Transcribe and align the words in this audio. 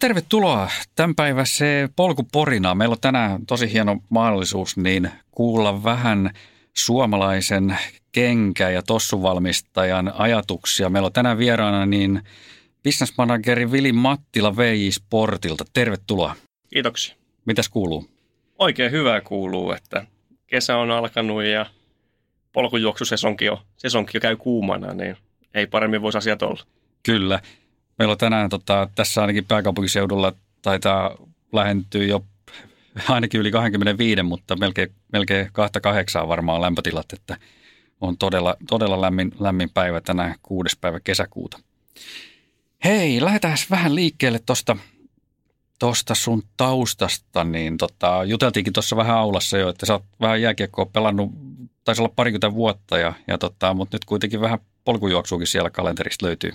tervetuloa 0.00 0.70
tämän 0.94 1.14
päivän 1.14 1.46
se 1.46 1.88
polkuporina. 1.96 2.74
Meillä 2.74 2.92
on 2.92 3.00
tänään 3.00 3.46
tosi 3.46 3.72
hieno 3.72 3.96
mahdollisuus 4.08 4.76
niin 4.76 5.10
kuulla 5.30 5.84
vähän 5.84 6.30
suomalaisen 6.74 7.78
kenkä- 8.12 8.70
ja 8.70 8.82
tossuvalmistajan 8.82 10.12
ajatuksia. 10.14 10.90
Meillä 10.90 11.06
on 11.06 11.12
tänään 11.12 11.38
vieraana 11.38 11.86
niin 11.86 12.22
businessmanageri 12.84 13.72
Vili 13.72 13.92
Mattila 13.92 14.56
VJ 14.56 14.90
Sportilta. 14.90 15.64
Tervetuloa. 15.72 16.34
Kiitoksia. 16.72 17.14
Mitäs 17.44 17.68
kuuluu? 17.68 18.10
Oikein 18.58 18.92
hyvää 18.92 19.20
kuuluu, 19.20 19.72
että 19.72 20.06
kesä 20.46 20.76
on 20.76 20.90
alkanut 20.90 21.44
ja 21.44 21.66
polkujuoksusesonki 22.52 23.44
jo, 23.44 23.62
sesonki 23.76 24.10
jo 24.14 24.20
käy 24.20 24.36
kuumana, 24.36 24.94
niin 24.94 25.16
ei 25.54 25.66
paremmin 25.66 26.02
voisi 26.02 26.18
asiat 26.18 26.42
olla. 26.42 26.62
Kyllä. 27.02 27.40
Meillä 28.00 28.12
on 28.12 28.18
tänään 28.18 28.50
tota, 28.50 28.88
tässä 28.94 29.20
ainakin 29.20 29.44
pääkaupunkiseudulla 29.44 30.32
taitaa 30.62 31.16
lähentyä 31.52 32.04
jo 32.04 32.24
ainakin 33.08 33.40
yli 33.40 33.50
25, 33.50 34.22
mutta 34.22 34.56
melkein, 34.56 34.92
melkein 35.12 35.48
28 35.52 36.28
varmaan 36.28 36.60
lämpötilat, 36.60 37.12
että 37.12 37.36
on 38.00 38.18
todella, 38.18 38.56
todella 38.68 39.00
lämmin, 39.00 39.32
lämmin 39.40 39.70
päivä 39.70 40.00
tänään, 40.00 40.34
kuudes 40.42 40.76
päivä 40.80 41.00
kesäkuuta. 41.00 41.60
Hei, 42.84 43.24
lähdetään 43.24 43.56
vähän 43.70 43.94
liikkeelle 43.94 44.40
tuosta 44.46 44.76
tosta 45.78 46.14
sun 46.14 46.42
taustasta, 46.56 47.44
niin 47.44 47.76
tota, 47.76 48.24
juteltiinkin 48.24 48.72
tuossa 48.72 48.96
vähän 48.96 49.16
aulassa 49.16 49.58
jo, 49.58 49.68
että 49.68 49.86
sä 49.86 49.92
oot 49.92 50.04
vähän 50.20 50.42
jääkiekkoa 50.42 50.86
pelannut, 50.86 51.30
taisi 51.84 52.02
olla 52.02 52.12
parikymmentä 52.16 52.54
vuotta, 52.54 52.98
ja, 52.98 53.12
ja 53.26 53.38
tota, 53.38 53.74
mutta 53.74 53.94
nyt 53.94 54.04
kuitenkin 54.04 54.40
vähän 54.40 54.58
polkujuoksuukin 54.84 55.46
siellä 55.46 55.70
kalenterista 55.70 56.26
löytyy. 56.26 56.52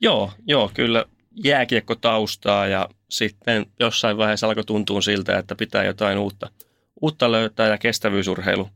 Joo, 0.00 0.32
joo, 0.46 0.70
kyllä 0.74 1.04
jääkiekko 1.44 1.94
taustaa 1.94 2.66
ja 2.66 2.88
sitten 3.08 3.66
jossain 3.80 4.16
vaiheessa 4.16 4.46
alkoi 4.46 4.64
tuntua 4.64 5.00
siltä, 5.00 5.38
että 5.38 5.54
pitää 5.54 5.84
jotain 5.84 6.18
uutta, 6.18 6.50
uutta 7.02 7.32
löytää 7.32 7.68
ja 7.68 7.78
kestävyysurheilu 7.78 8.68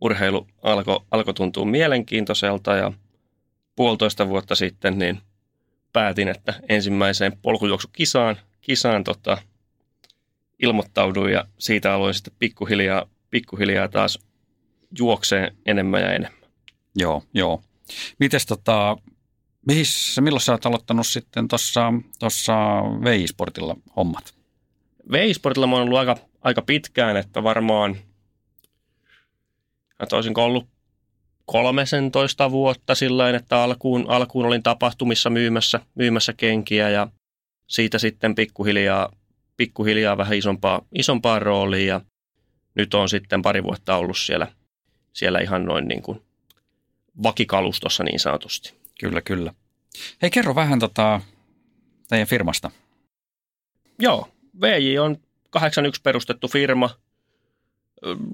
urheilu 0.00 0.46
alkoi 0.62 1.00
alko 1.10 1.32
tuntua 1.32 1.64
mielenkiintoiselta 1.64 2.76
ja 2.76 2.92
puolitoista 3.76 4.28
vuotta 4.28 4.54
sitten 4.54 4.98
niin 4.98 5.20
päätin, 5.92 6.28
että 6.28 6.54
ensimmäiseen 6.68 7.38
polkujuoksukisaan 7.42 8.36
kisaan 8.60 9.04
tota, 9.04 9.38
ilmoittauduin 10.58 11.32
ja 11.32 11.44
siitä 11.58 11.94
aloin 11.94 12.14
sitten 12.14 12.32
pikkuhiljaa, 12.38 13.06
pikkuhiljaa 13.30 13.88
taas 13.88 14.18
juokseen 14.98 15.56
enemmän 15.66 16.00
ja 16.00 16.12
enemmän. 16.12 16.42
Joo, 16.94 17.22
joo. 17.34 17.62
Mites 18.18 18.46
tota, 18.46 18.96
Mihin, 19.68 19.84
milloin 20.20 20.40
sä 20.40 20.52
oot 20.52 20.66
aloittanut 20.66 21.06
sitten 21.06 21.48
tuossa 22.18 22.52
VI-sportilla 23.04 23.76
hommat? 23.96 24.34
VI-sportilla 25.12 25.66
mä 25.66 25.76
oon 25.76 25.82
ollut 25.82 25.98
aika, 25.98 26.16
aika 26.40 26.62
pitkään, 26.62 27.16
että 27.16 27.42
varmaan 27.42 27.96
olisinko 30.12 30.44
ollut 30.44 30.66
13 31.44 32.50
vuotta 32.50 32.94
sillä 32.94 33.30
että 33.30 33.62
alkuun, 33.62 34.04
alkuun 34.08 34.46
olin 34.46 34.62
tapahtumissa 34.62 35.30
myymässä, 35.30 35.80
myymässä 35.94 36.32
kenkiä 36.32 36.90
ja 36.90 37.08
siitä 37.66 37.98
sitten 37.98 38.34
pikkuhiljaa, 38.34 39.12
pikkuhiljaa 39.56 40.16
vähän 40.16 40.38
isompaa, 40.38 40.82
isompaa 40.94 41.38
roolia 41.38 41.86
ja 41.86 42.00
nyt 42.74 42.94
on 42.94 43.08
sitten 43.08 43.42
pari 43.42 43.62
vuotta 43.62 43.96
ollut 43.96 44.18
siellä, 44.18 44.46
siellä 45.12 45.38
ihan 45.38 45.64
noin 45.64 45.88
niin 45.88 46.02
kuin 46.02 46.22
vakikalustossa 47.22 48.04
niin 48.04 48.20
sanotusti. 48.20 48.78
Kyllä, 48.98 49.20
kyllä. 49.20 49.52
Hei, 50.22 50.30
kerro 50.30 50.54
vähän 50.54 50.78
tota, 50.78 51.20
teidän 52.08 52.28
firmasta. 52.28 52.70
Joo, 53.98 54.28
VJ 54.60 54.98
on 54.98 55.16
81 55.50 56.02
perustettu 56.02 56.48
firma. 56.48 56.90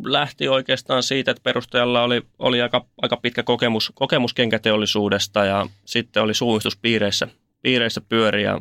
Lähti 0.05 0.49
oikeastaan 0.49 1.03
siitä, 1.03 1.31
että 1.31 1.43
perustajalla 1.43 2.03
oli, 2.03 2.23
oli 2.39 2.63
aika, 2.63 2.87
aika 3.03 3.17
pitkä 3.17 3.43
kokemus, 3.43 3.93
kokemus 3.95 4.35
kenkäteollisuudesta 4.35 5.45
ja 5.45 5.67
sitten 5.85 6.23
oli 6.23 6.35
suunnistuspiireissä 6.35 7.29
piireissä 7.63 8.01
pyöriä. 8.01 8.59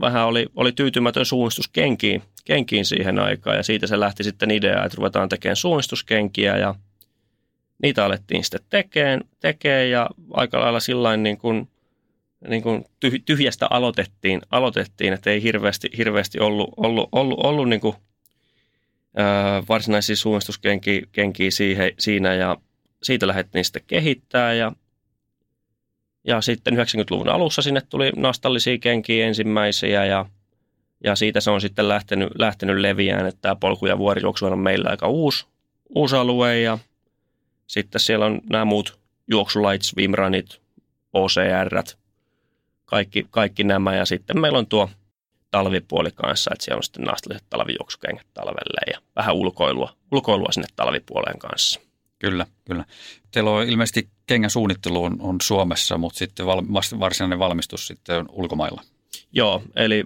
Vähän 0.00 0.26
oli, 0.26 0.46
oli 0.56 0.72
tyytymätön 0.72 1.26
suunnistus 1.26 1.68
kenkiin, 1.68 2.22
kenkiin 2.44 2.84
siihen 2.84 3.18
aikaan 3.18 3.56
ja 3.56 3.62
siitä 3.62 3.86
se 3.86 4.00
lähti 4.00 4.24
sitten 4.24 4.50
idea, 4.50 4.84
että 4.84 4.96
ruvetaan 4.96 5.28
tekemään 5.28 5.56
suunnistuskenkiä 5.56 6.56
ja– 6.56 6.74
niitä 7.82 8.04
alettiin 8.04 8.44
sitten 8.44 8.60
tekemään, 8.70 9.20
tekemään 9.40 9.90
ja 9.90 10.10
aika 10.30 10.60
lailla 10.60 10.80
sillain 10.80 11.22
niin 11.22 11.38
kuin, 11.38 11.68
niin 12.48 12.62
kuin 12.62 12.84
tyhjästä 13.24 13.66
aloitettiin, 13.70 14.40
aloitettiin, 14.50 15.12
että 15.12 15.30
ei 15.30 15.42
hirveästi, 15.42 15.90
hirveästi 15.96 16.40
ollut, 16.40 16.70
ollut, 16.76 17.08
ollut, 17.12 17.40
ollut 17.44 17.68
niin 17.68 17.80
kuin, 17.80 17.96
ää, 19.16 19.62
varsinaisia 19.68 20.16
suunnistuskenkiä 20.16 21.50
siihen, 21.50 21.92
siinä 21.98 22.34
ja 22.34 22.56
siitä 23.02 23.26
lähdettiin 23.26 23.64
sitten 23.64 23.82
kehittää 23.86 24.54
ja, 24.54 24.72
ja 26.24 26.40
sitten 26.40 26.74
90-luvun 26.74 27.28
alussa 27.28 27.62
sinne 27.62 27.80
tuli 27.80 28.12
nastallisia 28.16 28.78
kenkiä 28.78 29.26
ensimmäisiä 29.26 30.04
ja, 30.04 30.26
ja 31.04 31.16
siitä 31.16 31.40
se 31.40 31.50
on 31.50 31.60
sitten 31.60 31.88
lähtenyt, 31.88 32.28
lähtenyt 32.38 32.78
leviään, 32.78 33.26
että 33.26 33.40
tämä 33.40 33.56
polku- 33.56 33.86
ja 33.86 33.98
vuorijuoksu 33.98 34.46
on 34.46 34.58
meillä 34.58 34.90
aika 34.90 35.08
uusi, 35.08 35.46
uusi 35.94 36.16
alue 36.16 36.60
ja 36.60 36.78
sitten 37.66 38.00
siellä 38.00 38.26
on 38.26 38.40
nämä 38.50 38.64
muut 38.64 38.98
juoksulait, 39.30 39.82
swimrunit, 39.82 40.60
OCR, 41.12 41.82
kaikki, 42.84 43.26
kaikki 43.30 43.64
nämä. 43.64 43.94
Ja 43.94 44.06
sitten 44.06 44.40
meillä 44.40 44.58
on 44.58 44.66
tuo 44.66 44.90
talvipuoli 45.50 46.10
kanssa, 46.14 46.50
että 46.54 46.64
siellä 46.64 46.78
on 46.78 46.82
sitten 46.82 47.04
naastalliset 47.04 47.46
talvijuoksukengät 47.50 48.26
talvelle 48.34 48.92
ja 48.92 49.00
vähän 49.16 49.34
ulkoilua, 49.34 49.96
ulkoilua 50.12 50.52
sinne 50.52 50.68
talvipuoleen 50.76 51.38
kanssa. 51.38 51.80
Kyllä, 52.18 52.46
kyllä. 52.64 52.84
Teillä 53.30 53.50
on 53.50 53.68
ilmeisesti 53.68 54.08
kengän 54.26 54.50
suunnittelu 54.50 55.04
on, 55.04 55.16
on 55.20 55.36
Suomessa, 55.42 55.98
mutta 55.98 56.18
sitten 56.18 56.46
val, 56.46 56.62
varsinainen 57.00 57.38
valmistus 57.38 57.86
sitten 57.86 58.18
on 58.18 58.26
ulkomailla. 58.32 58.82
Joo, 59.32 59.62
eli 59.76 60.04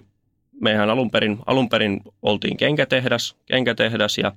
mehän 0.61 0.89
alun 0.89 1.11
perin, 1.11 1.37
alun 1.45 1.69
perin 1.69 2.01
oltiin 2.21 2.57
kenkätehdas, 2.57 3.35
kenkätehdas 3.45 4.17
ja 4.17 4.31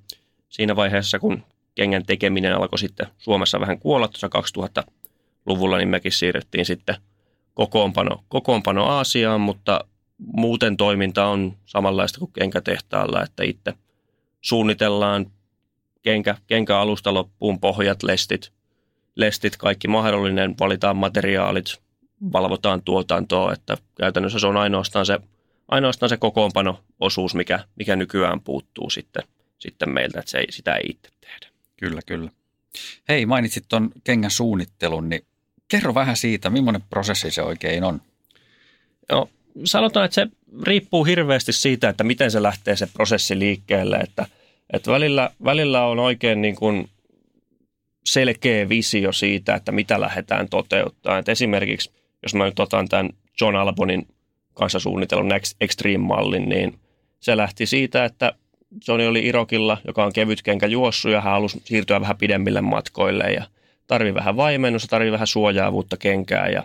siinä 0.49 0.77
vaiheessa, 0.77 1.19
kun 1.19 1.43
kengän 1.75 2.07
tekeminen 2.07 2.57
alkoi 2.57 2.79
sitten 2.79 3.07
Suomessa 3.19 3.61
vähän 3.61 3.79
kuolla 3.79 4.09
tuossa 4.09 4.31
2000-luvulla, 4.59 5.77
niin 5.77 5.89
mekin 5.89 6.13
siirrettiin 6.13 6.67
sitten 6.67 6.97
kokoonpano, 7.55 8.25
kokoonpano 8.29 8.85
Aasiaan, 8.85 9.41
mutta 9.41 9.85
muuten 10.19 10.77
toiminta 10.77 11.27
on 11.27 11.57
samanlaista 11.67 12.19
kuin 12.19 12.33
kenkätehtaalla, 12.33 13.23
että 13.23 13.45
itse 13.45 13.75
suunnitellaan 14.41 15.27
kenkä, 16.03 16.37
kenkä 16.47 16.79
alusta 16.79 17.15
loppuun, 17.15 17.61
pohjat, 17.61 18.03
lestit, 18.03 18.53
lestit, 19.17 19.57
kaikki 19.57 19.89
mahdollinen, 19.89 20.55
valitaan 20.61 20.97
materiaalit, 20.97 21.83
valvotaan 22.33 22.83
tuotantoa, 22.83 23.53
että 23.53 23.77
käytännössä 23.99 24.39
se 24.39 24.47
on 24.47 24.57
ainoastaan 24.57 25.07
se, 25.07 25.19
ainoastaan 25.69 26.11
se 26.11 26.17
kokoonpano-osuus, 26.17 27.35
mikä, 27.35 27.65
mikä 27.77 27.97
nykyään 27.97 28.41
puuttuu 28.41 28.91
sitten, 28.91 29.23
sitten 29.59 29.91
meiltä, 29.91 30.19
että 30.19 30.31
se 30.31 30.39
ei, 30.39 30.53
sitä 30.53 30.75
ei 30.75 30.91
itse 30.91 31.11
tehdä. 31.21 31.54
Kyllä, 31.77 32.01
kyllä. 32.07 32.31
Hei, 33.09 33.27
mainitsit 33.27 33.65
tuon 33.69 33.91
kengän 34.05 34.31
suunnittelun, 34.31 35.09
niin 35.09 35.27
kerro 35.69 35.95
vähän 35.95 36.17
siitä, 36.17 36.51
millainen 36.51 36.83
prosessi 36.91 37.31
se 37.31 37.43
oikein 37.43 37.85
on? 37.85 38.03
No, 39.13 39.29
sanotaan, 39.65 40.05
että 40.05 40.15
se 40.15 40.27
riippuu 40.63 41.05
hirveästi 41.05 41.53
siitä, 41.53 41.89
että 41.89 42.05
miten 42.05 42.31
se 42.31 42.43
lähtee 42.43 42.77
se 42.77 42.87
prosessi 42.87 43.39
liikkeelle, 43.39 43.97
että, 43.97 44.27
että 44.73 44.91
välillä, 44.91 45.31
välillä 45.45 45.87
on 45.87 45.99
oikein 45.99 46.43
niin 46.43 46.57
kuin 46.57 46.89
selkeä 48.05 48.69
visio 48.69 49.13
siitä, 49.13 49.55
että 49.55 49.73
mitä 49.73 50.01
lähdetään 50.01 50.49
toteuttaa. 50.49 51.19
Että 51.19 51.33
esimerkiksi, 51.33 51.91
jos 52.23 52.35
mä 52.35 52.45
nyt 52.45 52.61
otan 52.61 52.89
tämän 52.89 53.11
John 53.41 53.57
Albonin 53.57 54.09
kanssa 54.55 54.79
suunnitellun 54.79 55.33
Extreme-mallin, 55.61 56.49
niin 56.49 56.79
se 57.21 57.37
lähti 57.37 57.67
siitä, 57.67 58.05
että 58.05 58.33
Johnny 58.89 59.07
oli 59.07 59.27
Irokilla, 59.27 59.79
joka 59.87 60.05
on 60.05 60.13
kevyt 60.13 60.43
kenkä 60.43 60.67
juossu 60.67 61.09
ja 61.09 61.21
hän 61.21 61.33
halusi 61.33 61.63
siirtyä 61.65 62.01
vähän 62.01 62.19
pidemmille 62.19 62.61
matkoille 62.61 63.33
ja 63.33 63.45
tarvi 63.87 64.15
vähän 64.15 64.37
vaimennusta, 64.37 64.89
tarvi 64.89 65.13
vähän 65.13 65.27
suojaavuutta 65.27 65.97
kenkää 65.97 66.49
ja, 66.49 66.63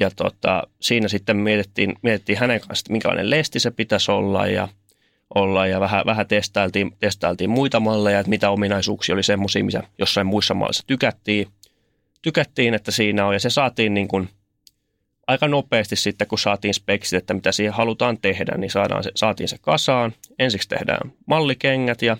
ja 0.00 0.10
tota, 0.16 0.62
siinä 0.80 1.08
sitten 1.08 1.36
mietittiin, 1.36 1.94
mietittiin 2.02 2.38
hänen 2.38 2.60
kanssa, 2.60 2.82
että 2.82 2.92
minkälainen 2.92 3.30
lesti 3.30 3.60
se 3.60 3.70
pitäisi 3.70 4.10
olla 4.10 4.46
ja, 4.46 4.68
olla 5.34 5.66
ja 5.66 5.80
vähän, 5.80 6.06
vähän 6.06 6.26
testailtiin, 6.26 6.96
testailtiin 6.98 7.50
muita 7.50 7.80
malleja, 7.80 8.20
että 8.20 8.30
mitä 8.30 8.50
ominaisuuksia 8.50 9.14
oli 9.14 9.22
semmoisia, 9.22 9.64
mitä 9.64 9.82
jossain 9.98 10.26
muissa 10.26 10.54
mallissa 10.54 10.84
tykättiin, 10.86 11.48
tykättiin, 12.22 12.74
että 12.74 12.90
siinä 12.90 13.26
on 13.26 13.34
ja 13.34 13.40
se 13.40 13.50
saatiin 13.50 13.94
niin 13.94 14.08
kuin 14.08 14.28
aika 15.28 15.48
nopeasti 15.48 15.96
sitten, 15.96 16.28
kun 16.28 16.38
saatiin 16.38 16.74
speksit, 16.74 17.16
että 17.16 17.34
mitä 17.34 17.52
siihen 17.52 17.74
halutaan 17.74 18.18
tehdä, 18.18 18.56
niin 18.56 18.70
saadaan 18.70 19.02
se, 19.02 19.10
saatiin 19.14 19.48
se 19.48 19.56
kasaan. 19.60 20.14
Ensiksi 20.38 20.68
tehdään 20.68 21.12
mallikengät 21.26 22.02
ja 22.02 22.16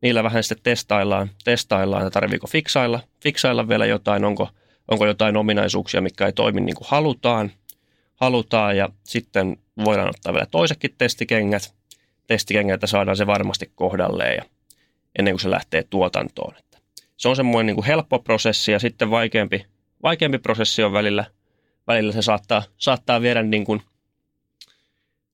niillä 0.00 0.24
vähän 0.24 0.42
sitten 0.42 0.62
testaillaan, 0.62 1.30
testaillaan 1.44 2.06
että 2.06 2.20
tarviiko 2.20 2.46
fiksailla, 2.46 3.00
fiksailla 3.22 3.68
vielä 3.68 3.86
jotain, 3.86 4.24
onko, 4.24 4.48
onko 4.88 5.06
jotain 5.06 5.36
ominaisuuksia, 5.36 6.00
mikä 6.00 6.26
ei 6.26 6.32
toimi 6.32 6.60
niin 6.60 6.76
kuin 6.76 6.88
halutaan, 6.90 7.50
halutaan 8.16 8.76
ja 8.76 8.88
sitten 9.04 9.56
voidaan 9.84 10.08
ottaa 10.08 10.32
vielä 10.32 10.46
toisetkin 10.46 10.94
testikengät, 10.98 11.74
testikengät, 12.26 12.80
saadaan 12.84 13.16
se 13.16 13.26
varmasti 13.26 13.72
kohdalleen 13.74 14.36
ja 14.36 14.44
ennen 15.18 15.34
kuin 15.34 15.40
se 15.40 15.50
lähtee 15.50 15.82
tuotantoon. 15.90 16.54
Että 16.58 16.78
se 17.16 17.28
on 17.28 17.36
semmoinen 17.36 17.66
niin 17.66 17.74
kuin 17.74 17.86
helppo 17.86 18.18
prosessi 18.18 18.72
ja 18.72 18.78
sitten 18.78 19.10
vaikeampi, 19.10 19.66
vaikeampi 20.02 20.38
prosessi 20.38 20.82
on 20.82 20.92
välillä, 20.92 21.24
välillä 21.86 22.12
se 22.12 22.22
saattaa, 22.22 22.62
saattaa 22.76 23.22
viedä 23.22 23.42
niin 23.42 23.64
kuin 23.64 23.82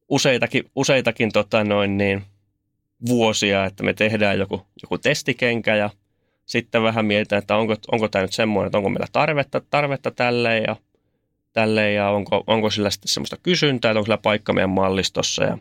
useitakin, 0.08 0.70
useitakin 0.74 1.32
tota 1.32 1.64
noin 1.64 1.98
niin, 1.98 2.22
vuosia, 3.08 3.64
että 3.64 3.82
me 3.82 3.94
tehdään 3.94 4.38
joku, 4.38 4.66
joku 4.82 4.98
testikenkä 4.98 5.76
ja 5.76 5.90
sitten 6.46 6.82
vähän 6.82 7.06
mietitään, 7.06 7.38
että 7.38 7.56
onko, 7.56 7.76
onko 7.92 8.08
tämä 8.08 8.22
nyt 8.22 8.32
semmoinen, 8.32 8.66
että 8.66 8.78
onko 8.78 8.90
meillä 8.90 9.06
tarvetta, 9.12 9.60
tarvetta 9.70 10.10
tälle 10.10 10.58
ja, 10.58 10.76
tälle 11.52 11.92
ja 11.92 12.10
onko, 12.10 12.44
onko 12.46 12.70
sillä 12.70 12.90
sitten 12.90 13.08
semmoista 13.08 13.36
kysyntää, 13.42 13.90
että 13.90 13.98
onko 13.98 14.04
sillä 14.04 14.18
paikka 14.18 14.52
meidän 14.52 14.70
mallistossa 14.70 15.44
ja 15.44 15.58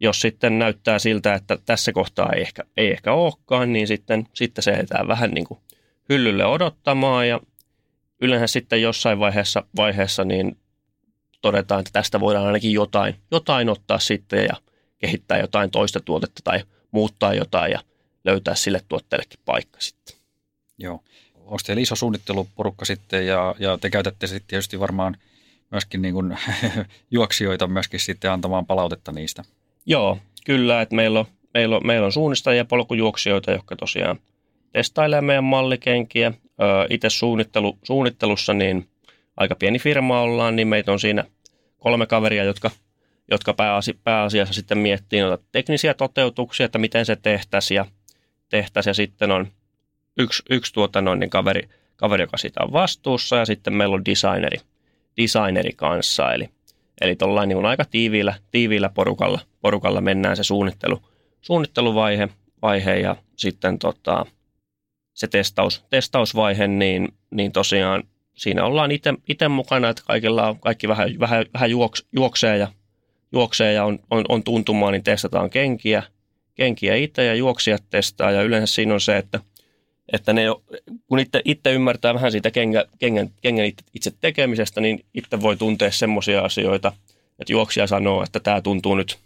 jos 0.00 0.20
sitten 0.20 0.58
näyttää 0.58 0.98
siltä, 0.98 1.34
että 1.34 1.58
tässä 1.66 1.92
kohtaa 1.92 2.32
ei 2.32 2.40
ehkä, 2.40 2.62
ei 2.76 2.90
ehkä 2.90 3.12
olekaan, 3.12 3.72
niin 3.72 3.86
sitten, 3.86 4.28
sitten 4.32 4.62
se 4.62 4.70
jätetään 4.70 5.08
vähän 5.08 5.30
niin 5.30 5.44
kuin 5.44 5.60
hyllylle 6.08 6.44
odottamaan 6.44 7.28
ja 7.28 7.40
yleensä 8.20 8.46
sitten 8.46 8.82
jossain 8.82 9.18
vaiheessa, 9.18 9.62
vaiheessa 9.76 10.24
niin 10.24 10.58
todetaan, 11.42 11.80
että 11.80 11.92
tästä 11.92 12.20
voidaan 12.20 12.46
ainakin 12.46 12.72
jotain, 12.72 13.14
jotain 13.30 13.68
ottaa 13.68 13.98
sitten 13.98 14.44
ja 14.44 14.56
kehittää 14.98 15.38
jotain 15.38 15.70
toista 15.70 16.00
tuotetta 16.00 16.40
tai 16.44 16.60
muuttaa 16.90 17.34
jotain 17.34 17.72
ja 17.72 17.80
löytää 18.24 18.54
sille 18.54 18.80
tuotteellekin 18.88 19.40
paikka 19.44 19.80
sitten. 19.80 20.16
Joo. 20.78 21.04
Onko 21.34 21.58
teillä 21.66 21.82
iso 21.82 21.96
suunnitteluporukka 21.96 22.84
sitten 22.84 23.26
ja, 23.26 23.54
ja 23.58 23.78
te 23.78 23.90
käytätte 23.90 24.26
sitten 24.26 24.48
tietysti 24.48 24.80
varmaan 24.80 25.16
myöskin 25.70 26.02
niin 26.02 26.14
kuin 26.14 26.38
juoksijoita 27.10 27.66
myöskin 27.66 28.00
sitten 28.00 28.30
antamaan 28.30 28.66
palautetta 28.66 29.12
niistä? 29.12 29.44
Joo, 29.86 30.18
kyllä, 30.46 30.82
että 30.82 30.94
meillä 30.94 31.20
on, 31.20 31.26
meillä 31.54 31.76
on, 31.76 31.86
meillä 31.86 32.06
on 32.06 32.12
suunnistajia 32.12 32.58
ja 32.58 32.64
polkujuoksijoita, 32.64 33.50
jotka 33.50 33.76
tosiaan 33.76 34.18
testailee 34.72 35.20
meidän 35.20 35.44
mallikenkiä. 35.44 36.32
Itse 36.90 37.10
suunnittelu, 37.10 37.78
suunnittelussa 37.82 38.54
niin 38.54 38.88
aika 39.36 39.54
pieni 39.54 39.78
firma 39.78 40.20
ollaan, 40.20 40.56
niin 40.56 40.68
meitä 40.68 40.92
on 40.92 41.00
siinä 41.00 41.24
kolme 41.78 42.06
kaveria, 42.06 42.44
jotka, 42.44 42.70
jotka 43.30 43.54
pääasi, 43.54 43.98
pääasiassa 44.04 44.54
sitten 44.54 44.78
miettii 44.78 45.20
noita 45.20 45.44
teknisiä 45.52 45.94
toteutuksia, 45.94 46.66
että 46.66 46.78
miten 46.78 47.06
se 47.06 47.16
tehtäisiin 47.16 47.76
ja, 47.76 47.86
tehtäisiin. 48.48 48.90
ja 48.90 48.94
sitten 48.94 49.30
on 49.30 49.48
yksi, 50.18 50.42
yksi 50.50 50.72
tuota 50.72 51.00
noin, 51.00 51.20
niin 51.20 51.30
kaveri, 51.30 51.68
kaveri, 51.96 52.22
joka 52.22 52.36
siitä 52.36 52.64
on 52.64 52.72
vastuussa 52.72 53.36
ja 53.36 53.44
sitten 53.44 53.74
meillä 53.74 53.94
on 53.94 54.04
designeri, 54.04 54.58
designeri 55.16 55.72
kanssa, 55.76 56.32
eli, 56.32 56.48
eli 57.00 57.16
tuollain 57.16 57.48
niin 57.48 57.66
aika 57.66 57.84
tiiviillä, 57.84 58.34
tiiviillä 58.50 58.88
porukalla, 58.88 59.40
porukalla 59.60 60.00
mennään 60.00 60.36
se 60.36 60.42
suunnittelu, 60.44 61.02
suunnitteluvaihe 61.40 62.28
vaihe 62.62 62.96
ja 62.96 63.16
sitten 63.36 63.78
tota, 63.78 64.26
se 65.14 65.26
testaus, 65.26 65.84
testausvaihe, 65.90 66.68
niin, 66.68 67.08
niin 67.30 67.52
tosiaan 67.52 68.02
siinä 68.34 68.64
ollaan 68.64 68.90
itse 69.26 69.48
mukana, 69.48 69.88
että 69.88 70.02
kaikilla 70.06 70.48
on, 70.48 70.60
kaikki 70.60 70.88
vähän, 70.88 71.20
vähän, 71.20 71.44
vähän 71.54 71.70
juoks, 71.70 72.06
juoksee 72.12 72.58
ja, 72.58 72.68
juoksee 73.32 73.72
ja 73.72 73.84
on, 73.84 73.98
on, 74.10 74.24
on 74.28 74.42
tuntumaa, 74.42 74.90
niin 74.90 75.04
testataan 75.04 75.50
kenkiä, 75.50 76.02
kenkiä 76.54 76.94
itse 76.94 77.24
ja 77.24 77.34
juoksijat 77.34 77.82
testaa. 77.90 78.30
Ja 78.30 78.42
yleensä 78.42 78.74
siinä 78.74 78.94
on 78.94 79.00
se, 79.00 79.16
että, 79.16 79.40
että 80.12 80.32
ne, 80.32 80.42
kun 81.06 81.18
itse, 81.18 81.42
itse 81.44 81.72
ymmärtää 81.72 82.14
vähän 82.14 82.32
siitä 82.32 82.50
kengän, 82.50 82.84
kengän, 82.98 83.30
kengän 83.42 83.66
itse 83.94 84.12
tekemisestä, 84.20 84.80
niin 84.80 85.04
itse 85.14 85.40
voi 85.40 85.56
tuntea 85.56 85.90
semmoisia 85.90 86.40
asioita, 86.40 86.92
että 87.38 87.52
juoksija 87.52 87.86
sanoo, 87.86 88.22
että 88.22 88.40
tämä 88.40 88.60
tuntuu 88.60 88.94
nyt, 88.94 89.18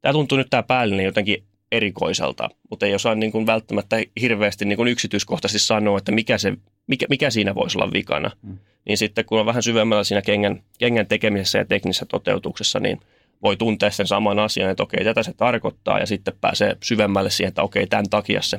tämä 0.00 0.12
tuntuu 0.12 0.38
nyt 0.38 0.50
tämä 0.50 0.62
päällinen 0.62 1.04
jotenkin 1.04 1.44
erikoiselta, 1.72 2.48
mutta 2.70 2.86
ei 2.86 2.94
osaa 2.94 3.14
niin 3.14 3.32
kuin 3.32 3.46
välttämättä 3.46 3.96
hirveästi 4.20 4.64
niin 4.64 4.76
kuin 4.76 4.88
yksityiskohtaisesti 4.88 5.66
sanoa, 5.66 5.98
että 5.98 6.12
mikä, 6.12 6.38
se, 6.38 6.52
mikä, 6.86 7.06
mikä 7.08 7.30
siinä 7.30 7.54
voisi 7.54 7.78
olla 7.78 7.92
vikana. 7.92 8.30
Mm. 8.42 8.58
Niin 8.88 8.98
sitten 8.98 9.24
kun 9.24 9.40
on 9.40 9.46
vähän 9.46 9.62
syvemmällä 9.62 10.04
siinä 10.04 10.22
kengän, 10.22 10.62
kengän 10.78 11.06
tekemisessä 11.06 11.58
ja 11.58 11.64
teknisessä 11.64 12.06
toteutuksessa, 12.06 12.80
niin 12.80 13.00
voi 13.42 13.56
tuntea 13.56 13.90
sen 13.90 14.06
saman 14.06 14.38
asian, 14.38 14.70
että 14.70 14.82
okei, 14.82 15.04
tätä 15.04 15.22
se 15.22 15.32
tarkoittaa 15.32 15.98
ja 15.98 16.06
sitten 16.06 16.34
pääsee 16.40 16.76
syvemmälle 16.82 17.30
siihen, 17.30 17.48
että 17.48 17.62
okei, 17.62 17.86
tämän 17.86 18.10
takia 18.10 18.42
se, 18.42 18.58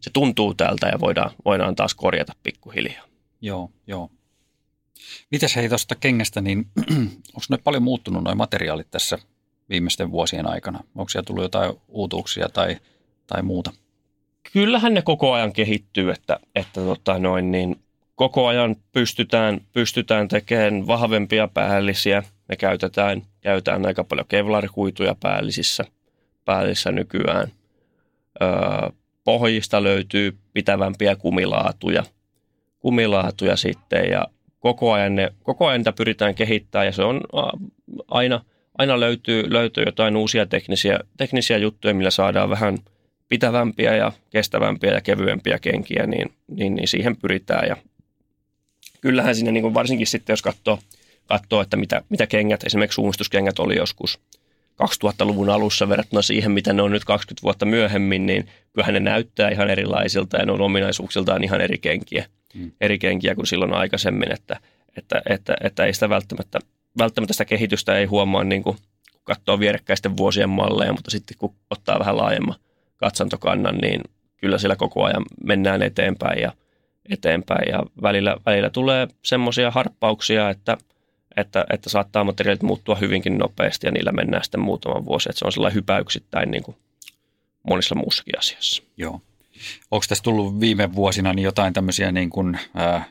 se 0.00 0.10
tuntuu 0.12 0.54
tältä 0.54 0.88
ja 0.88 1.00
voidaan, 1.00 1.30
voidaan 1.44 1.76
taas 1.76 1.94
korjata 1.94 2.32
pikkuhiljaa. 2.42 3.04
Joo, 3.40 3.70
joo. 3.86 4.10
Mitäs 5.30 5.56
hei 5.56 5.68
tuosta 5.68 5.94
kengästä, 5.94 6.40
niin 6.40 6.66
onko 7.34 7.46
ne 7.50 7.58
paljon 7.64 7.82
muuttunut 7.82 8.24
noin 8.24 8.36
materiaalit 8.36 8.90
tässä 8.90 9.18
viimeisten 9.70 10.10
vuosien 10.10 10.46
aikana? 10.46 10.80
Onko 10.94 11.08
siellä 11.08 11.26
tullut 11.26 11.42
jotain 11.42 11.72
uutuuksia 11.88 12.48
tai, 12.48 12.76
tai 13.26 13.42
muuta? 13.42 13.72
Kyllähän 14.52 14.94
ne 14.94 15.02
koko 15.02 15.32
ajan 15.32 15.52
kehittyy, 15.52 16.10
että, 16.10 16.40
että 16.54 16.80
tota 16.80 17.18
noin, 17.18 17.50
niin 17.50 17.76
koko 18.14 18.46
ajan 18.46 18.76
pystytään, 18.92 19.60
pystytään 19.72 20.28
tekemään 20.28 20.86
vahvempia 20.86 21.48
päällisiä. 21.48 22.22
Me 22.48 22.56
käytetään, 22.56 23.22
käytetään 23.40 23.86
aika 23.86 24.04
paljon 24.04 24.26
kevlarikuituja 24.28 25.14
päällisissä, 25.20 25.84
päällissä 26.44 26.92
nykyään. 26.92 27.48
Öö, 28.42 28.48
pohjista 29.24 29.82
löytyy 29.82 30.38
pitävämpiä 30.52 31.16
kumilaatuja, 31.16 32.04
kumilaatuja 32.78 33.56
sitten 33.56 34.10
ja 34.10 34.26
koko 34.58 34.92
ajan, 34.92 35.14
ne, 35.14 35.30
koko 35.42 35.66
ajan 35.66 35.82
pyritään 35.96 36.34
kehittämään 36.34 36.86
ja 36.86 36.92
se 36.92 37.02
on 37.02 37.20
aina– 38.08 38.44
aina 38.80 39.00
löytyy, 39.00 39.52
löytyy 39.52 39.84
jotain 39.84 40.16
uusia 40.16 40.46
teknisiä, 40.46 40.98
teknisiä 41.16 41.58
juttuja, 41.58 41.94
millä 41.94 42.10
saadaan 42.10 42.50
vähän 42.50 42.78
pitävämpiä 43.28 43.96
ja 43.96 44.12
kestävämpiä 44.30 44.90
ja 44.90 45.00
kevyempiä 45.00 45.58
kenkiä, 45.58 46.06
niin, 46.06 46.32
niin, 46.48 46.74
niin 46.74 46.88
siihen 46.88 47.16
pyritään. 47.16 47.68
Ja 47.68 47.76
kyllähän 49.00 49.34
siinä 49.34 49.50
niin 49.50 49.62
kuin 49.62 49.74
varsinkin 49.74 50.06
sitten, 50.06 50.32
jos 50.32 50.42
katsoo, 50.42 50.78
katsoo 51.26 51.60
että 51.60 51.76
mitä, 51.76 52.02
mitä 52.08 52.26
kengät, 52.26 52.64
esimerkiksi 52.64 52.94
suunnistuskengät 52.94 53.58
oli 53.58 53.76
joskus 53.76 54.20
2000-luvun 54.82 55.50
alussa 55.50 55.88
verrattuna 55.88 56.22
siihen, 56.22 56.52
mitä 56.52 56.72
ne 56.72 56.82
on 56.82 56.90
nyt 56.90 57.04
20 57.04 57.42
vuotta 57.42 57.66
myöhemmin, 57.66 58.26
niin 58.26 58.48
kyllähän 58.72 58.94
ne 58.94 59.00
näyttää 59.00 59.50
ihan 59.50 59.70
erilaisilta 59.70 60.36
ja 60.36 60.46
ne 60.46 60.52
on 60.52 60.60
ominaisuuksiltaan 60.60 61.44
ihan 61.44 61.60
eri 61.60 61.78
kenkiä, 61.78 62.26
hmm. 62.58 62.72
eri 62.80 62.98
kenkiä 62.98 63.34
kuin 63.34 63.46
silloin 63.46 63.72
aikaisemmin, 63.72 64.32
että, 64.32 64.60
että, 64.96 65.22
että, 65.28 65.56
että 65.60 65.84
ei 65.84 65.94
sitä 65.94 66.08
välttämättä 66.08 66.58
välttämättä 66.98 67.34
sitä 67.34 67.44
kehitystä 67.44 67.98
ei 67.98 68.04
huomaa 68.04 68.44
niin 68.44 68.62
kuin, 68.62 68.76
kun 69.12 69.22
katsoo 69.24 69.58
vierekkäisten 69.58 70.16
vuosien 70.16 70.50
malleja, 70.50 70.92
mutta 70.92 71.10
sitten 71.10 71.38
kun 71.38 71.54
ottaa 71.70 71.98
vähän 71.98 72.16
laajemman 72.16 72.56
katsantokannan, 72.96 73.76
niin 73.76 74.00
kyllä 74.36 74.58
sillä 74.58 74.76
koko 74.76 75.04
ajan 75.04 75.24
mennään 75.44 75.82
eteenpäin 75.82 76.42
ja, 76.42 76.52
eteenpäin 77.10 77.68
ja 77.68 77.82
välillä, 78.02 78.36
välillä 78.46 78.70
tulee 78.70 79.08
semmoisia 79.24 79.70
harppauksia, 79.70 80.50
että, 80.50 80.76
että, 81.36 81.64
että 81.72 81.90
saattaa 81.90 82.24
materiaalit 82.24 82.62
muuttua 82.62 82.94
hyvinkin 82.94 83.38
nopeasti 83.38 83.86
ja 83.86 83.90
niillä 83.90 84.12
mennään 84.12 84.44
sitten 84.44 84.60
muutaman 84.60 85.04
vuosi, 85.04 85.28
että 85.30 85.38
se 85.38 85.44
on 85.44 85.52
sellainen 85.52 85.74
hypäyksittäin 85.74 86.50
niin 86.50 86.62
kuin 86.62 86.76
monissa 87.68 87.94
muussakin 87.94 88.38
asiassa. 88.38 88.82
Joo. 88.96 89.20
Onko 89.90 90.04
tässä 90.08 90.24
tullut 90.24 90.60
viime 90.60 90.94
vuosina 90.94 91.32
niin 91.32 91.44
jotain 91.44 91.72
tämmöisiä 91.72 92.12
niin 92.12 92.30
kuin, 92.30 92.58
äh, 92.78 93.08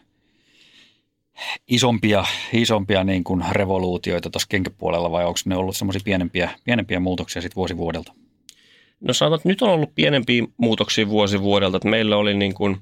isompia, 1.68 2.24
isompia 2.54 3.04
niin 3.04 3.24
kuin 3.24 3.44
revoluutioita 3.52 4.30
tuossa 4.30 4.48
kenkäpuolella 4.50 5.12
vai 5.12 5.26
onko 5.26 5.40
ne 5.46 5.56
ollut 5.56 5.78
semmoisia 5.78 6.02
pienempiä, 6.06 6.50
pienempiä 6.64 7.00
muutoksia 7.00 7.42
sitten 7.42 7.56
vuosi 7.56 7.78
vuodelta? 7.78 8.14
No 9.02 9.14
sanotaan, 9.14 9.38
että 9.38 9.50
nyt 9.50 9.62
on 9.62 9.70
ollut 9.70 9.96
pienempiä 9.96 10.44
muutoksia 10.58 11.10
vuosi 11.10 11.42
vuodelta. 11.42 11.78
Että 11.78 11.90
meillä 11.90 12.18
oli 12.18 12.34
niin 12.34 12.54
kuin 12.54 12.78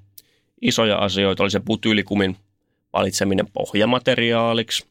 isoja 0.62 0.98
asioita, 0.98 1.44
oli 1.44 1.52
se 1.52 1.60
butyylikumin 1.60 2.36
valitseminen 2.94 3.48
pohjamateriaaliksi, 3.54 4.86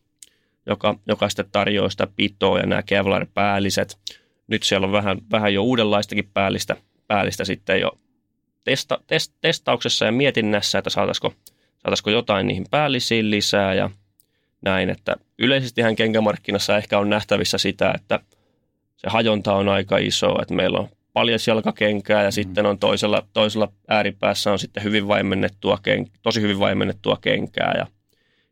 joka, 0.67 0.99
joka 1.07 1.29
sitten 1.29 1.47
tarjoaa 1.53 1.91
sitä 1.91 2.07
pitoa 2.17 2.59
ja 2.59 2.67
nämä 2.67 2.83
Kevlar-päälliset. 2.83 3.99
Nyt 4.49 4.63
siellä 4.63 4.85
on 4.85 4.93
vähän, 4.93 5.19
vähän 5.31 5.55
jo 5.55 5.63
uudenlaistakin 5.63 6.31
päällistä, 6.35 6.77
päällistä 7.07 7.45
sitten 7.45 7.81
jo 7.81 7.99
testa, 8.65 8.99
test, 9.07 9.33
testauksessa 9.41 10.05
ja 10.05 10.13
mietinnässä, 10.13 10.79
että 10.79 10.91
saataisiko– 10.91 11.33
saataisiko 11.87 12.11
jotain 12.11 12.47
niihin 12.47 12.67
päällisiin 12.71 13.31
lisää 13.31 13.75
ja 13.75 13.91
näin, 14.63 14.91
että 14.91 15.17
yleisestihän 15.39 15.97
kenkämarkkinassa 15.97 16.77
ehkä 16.77 16.99
on 16.99 17.11
nähtävissä 17.11 17.59
sitä, 17.59 17.93
että 17.95 18.21
se 18.97 19.09
hajonta 19.11 19.55
on 19.55 19.69
aika 19.69 19.99
iso, 19.99 20.43
että 20.43 20.55
meillä 20.55 20.79
on 20.79 20.89
paljon 21.13 21.39
jalkakenkää 21.47 22.23
ja 22.23 22.29
mm. 22.29 22.33
sitten 22.33 22.67
on 22.67 22.79
toisella, 22.79 23.27
toisella 23.33 23.73
ääripäässä 23.89 24.53
on 24.53 24.59
sitten 24.59 24.85
hyvin 24.85 25.09
vaimennettua, 25.09 25.79
ken, 25.83 26.07
tosi 26.23 26.41
hyvin 26.41 26.59
vaimennettua 26.59 27.19
kenkää 27.21 27.75
ja, 27.79 27.87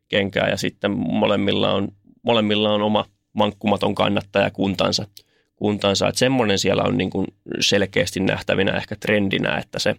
kenkää 0.07 0.49
ja 0.49 0.57
sitten 0.57 0.91
molemmilla 0.91 1.71
on, 1.71 1.87
molemmilla 2.23 2.73
on 2.73 2.81
oma 2.81 3.05
mankkumaton 3.33 3.95
kannattaja 3.95 4.51
kuntansa. 4.51 5.07
kuntansa. 5.55 6.07
Että 6.07 6.19
semmoinen 6.19 6.59
siellä 6.59 6.83
on 6.83 6.97
niin 6.97 7.09
kuin 7.09 7.27
selkeästi 7.59 8.19
nähtävinä 8.19 8.71
ehkä 8.71 8.95
trendinä, 8.95 9.57
että 9.57 9.79
se, 9.79 9.95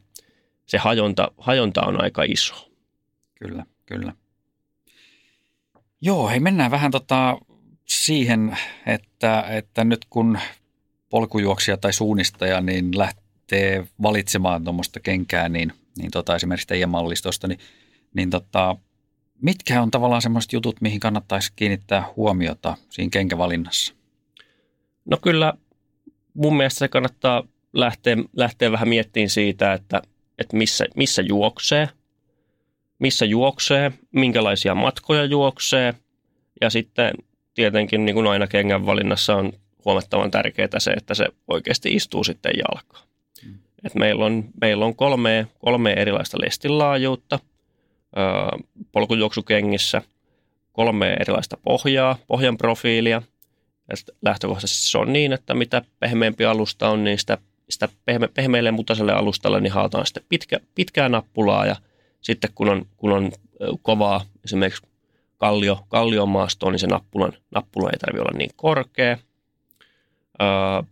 se 0.67 0.79
hajonta, 0.79 1.31
hajonta 1.39 1.83
on 1.83 2.03
aika 2.03 2.23
iso. 2.23 2.66
Kyllä, 3.39 3.67
kyllä. 3.87 4.13
Joo, 6.01 6.29
hei 6.29 6.41
mennään 6.41 6.71
vähän 6.71 6.91
tota 6.91 7.39
siihen, 7.85 8.59
että, 8.87 9.45
että 9.49 9.85
nyt 9.85 10.05
kun 10.11 10.39
polkujuoksija 11.11 11.77
tai 11.77 11.93
suunnistaja 11.93 12.61
niin 12.61 12.99
lähtee 12.99 13.87
valitsemaan 14.03 14.65
tuommoista 14.65 15.01
kenkää, 15.01 15.49
niin, 15.49 15.73
niin 15.99 16.11
tota, 16.11 16.37
esimerkiksi 16.37 16.67
teidän 16.67 16.91
mallistosta, 16.91 17.49
niin, 17.49 17.59
niin 18.15 18.31
tota, 18.31 18.77
mitkä 19.43 19.83
on 19.83 19.91
tavallaan 19.91 20.23
semmoiset 20.23 20.53
jutut, 20.53 20.81
mihin 20.81 21.01
kannattaisi 21.01 21.53
kiinnittää 21.57 22.05
huomiota 22.17 22.77
siinä 22.91 23.11
kenkävalinnassa? 23.11 23.95
No 25.05 25.17
kyllä 25.23 25.55
mun 26.35 26.57
mielestä 26.57 26.79
se 26.79 26.89
kannattaa 26.89 27.43
lähteä, 27.73 28.17
lähteä 28.37 28.73
vähän 28.73 28.89
miettimään 28.89 29.31
siitä, 29.31 29.73
että, 29.73 30.03
että 30.39 30.57
missä, 30.57 30.85
missä 30.97 31.23
juoksee, 31.23 31.89
missä 32.99 33.25
juoksee, 33.25 33.93
minkälaisia 34.13 34.75
matkoja 34.75 35.25
juoksee 35.25 35.95
ja 36.61 36.71
sitten 36.71 37.15
tietenkin 37.55 38.05
niin 38.05 38.15
kuin 38.15 38.27
aina 38.27 38.47
kengän 38.47 38.87
valinnassa 38.87 39.35
on 39.35 39.53
huomattavan 39.85 40.31
tärkeää 40.31 40.79
se, 40.79 40.91
että 40.91 41.15
se 41.15 41.27
oikeasti 41.49 41.95
istuu 41.95 42.25
sitten 42.25 42.53
jalkaan. 42.57 43.07
Mm. 43.47 43.55
Et 43.85 43.95
meillä 43.95 44.25
on, 44.25 44.45
meillä 44.61 44.85
on 44.85 44.97
kolme, 44.97 45.47
kolme 45.59 45.93
erilaista 45.93 46.39
lestilaajuutta 46.41 47.39
polkujuoksukengissä, 48.93 50.03
kolme 50.73 51.17
erilaista 51.21 51.57
pohjaa, 51.63 52.19
pohjan 52.27 52.59
profiilia. 52.59 53.23
Lähtökohtaisesti 54.23 54.91
se 54.91 54.99
on 54.99 55.13
niin, 55.13 55.33
että 55.33 55.55
mitä 55.55 55.83
pehmeämpi 56.01 56.45
alusta 56.45 56.89
on, 56.89 57.05
niin 57.05 57.19
sitä, 57.19 57.39
sitä 57.71 57.89
pehme, 58.05 58.29
pehmeälle 58.29 58.71
mutaiselle 58.71 59.13
alustalle 59.13 59.61
niin 59.61 59.73
haetaan 59.73 60.07
sitten 60.07 60.25
pitkä, 60.29 60.61
pitkää 60.75 61.09
nappulaa 61.09 61.67
ja 61.67 61.77
sitten 62.27 62.51
kun 62.55 62.69
on, 62.69 62.87
kun 62.97 63.13
on 63.13 63.33
kovaa 63.83 64.25
esimerkiksi 64.45 64.83
kallio, 65.37 65.85
kallion 65.89 66.29
maastoon, 66.29 66.73
niin 66.73 66.81
se 66.81 66.87
nappulan, 66.87 67.33
nappula 67.55 67.91
ei 67.91 67.99
tarvitse 67.99 68.23
olla 68.23 68.39
niin 68.39 68.51
korkea. 68.57 69.19
Öö, 70.43 70.83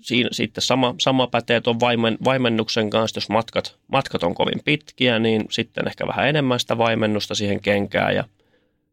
siinä, 0.00 0.28
sitten 0.32 0.62
sama, 0.62 0.94
sama 1.00 1.26
pätee 1.26 1.60
tuon 1.60 1.80
vaimen, 1.80 2.18
vaimennuksen 2.24 2.90
kanssa, 2.90 3.16
jos 3.16 3.28
matkat, 3.28 3.76
matkat 3.92 4.22
on 4.22 4.34
kovin 4.34 4.60
pitkiä, 4.64 5.18
niin 5.18 5.44
sitten 5.50 5.88
ehkä 5.88 6.06
vähän 6.06 6.28
enemmän 6.28 6.60
sitä 6.60 6.78
vaimennusta 6.78 7.34
siihen 7.34 7.60
kenkään. 7.60 8.14
Ja 8.14 8.24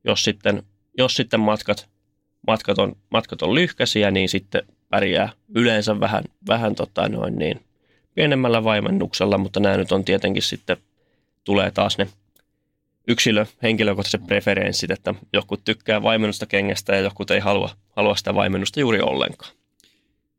jos 0.04 0.24
sitten, 0.24 0.64
jos 0.98 1.16
sitten 1.16 1.40
matkat, 1.40 1.90
matkat, 2.48 2.80
on, 2.80 2.96
matkat 3.10 3.42
on 3.42 3.56
lyhkäisiä, 3.56 4.12
niin 4.12 4.30
sitten 4.30 4.64
pärjää 4.90 5.30
yleensä 5.56 6.00
vähän, 6.00 6.24
vähän 6.48 6.76
tota 6.76 7.10
noin 7.10 7.36
niin, 7.36 7.62
pienemmällä 8.16 8.64
vaimennuksella, 8.64 9.38
mutta 9.38 9.60
nämä 9.60 9.78
nyt 9.78 9.92
on 9.92 10.06
tietenkin 10.06 10.44
sitten, 10.44 10.78
tulee 11.44 11.72
taas 11.72 11.98
ne 11.98 12.08
yksilö, 13.08 13.46
henkilökohtaiset 13.64 14.28
preferenssit, 14.28 14.92
että 14.92 15.16
joku 15.34 15.58
tykkää 15.58 16.04
vaimennusta 16.04 16.46
kengästä 16.46 16.96
ja 16.96 17.02
joku 17.02 17.24
ei 17.34 17.40
halua, 17.40 17.70
halua 17.90 18.16
sitä 18.16 18.36
vaimennusta 18.36 18.80
juuri 18.80 19.02
ollenkaan. 19.02 19.52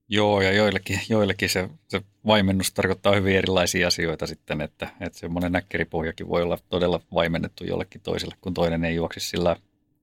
Joo, 0.09 0.41
ja 0.41 0.53
joillekin, 0.53 1.01
joillekin 1.09 1.49
se, 1.49 1.69
se 1.89 2.01
vaimennus 2.27 2.73
tarkoittaa 2.73 3.15
hyvin 3.15 3.37
erilaisia 3.37 3.87
asioita 3.87 4.27
sitten, 4.27 4.61
että, 4.61 4.89
että 5.01 5.19
semmoinen 5.19 5.53
näkkeripohjakin 5.53 6.29
voi 6.29 6.43
olla 6.43 6.59
todella 6.69 7.01
vaimennettu 7.15 7.65
jollekin 7.65 8.01
toiselle, 8.01 8.35
kun 8.41 8.55
toinen 8.55 8.85
ei 8.85 8.95
juoksi 8.95 9.21
sillä 9.21 9.57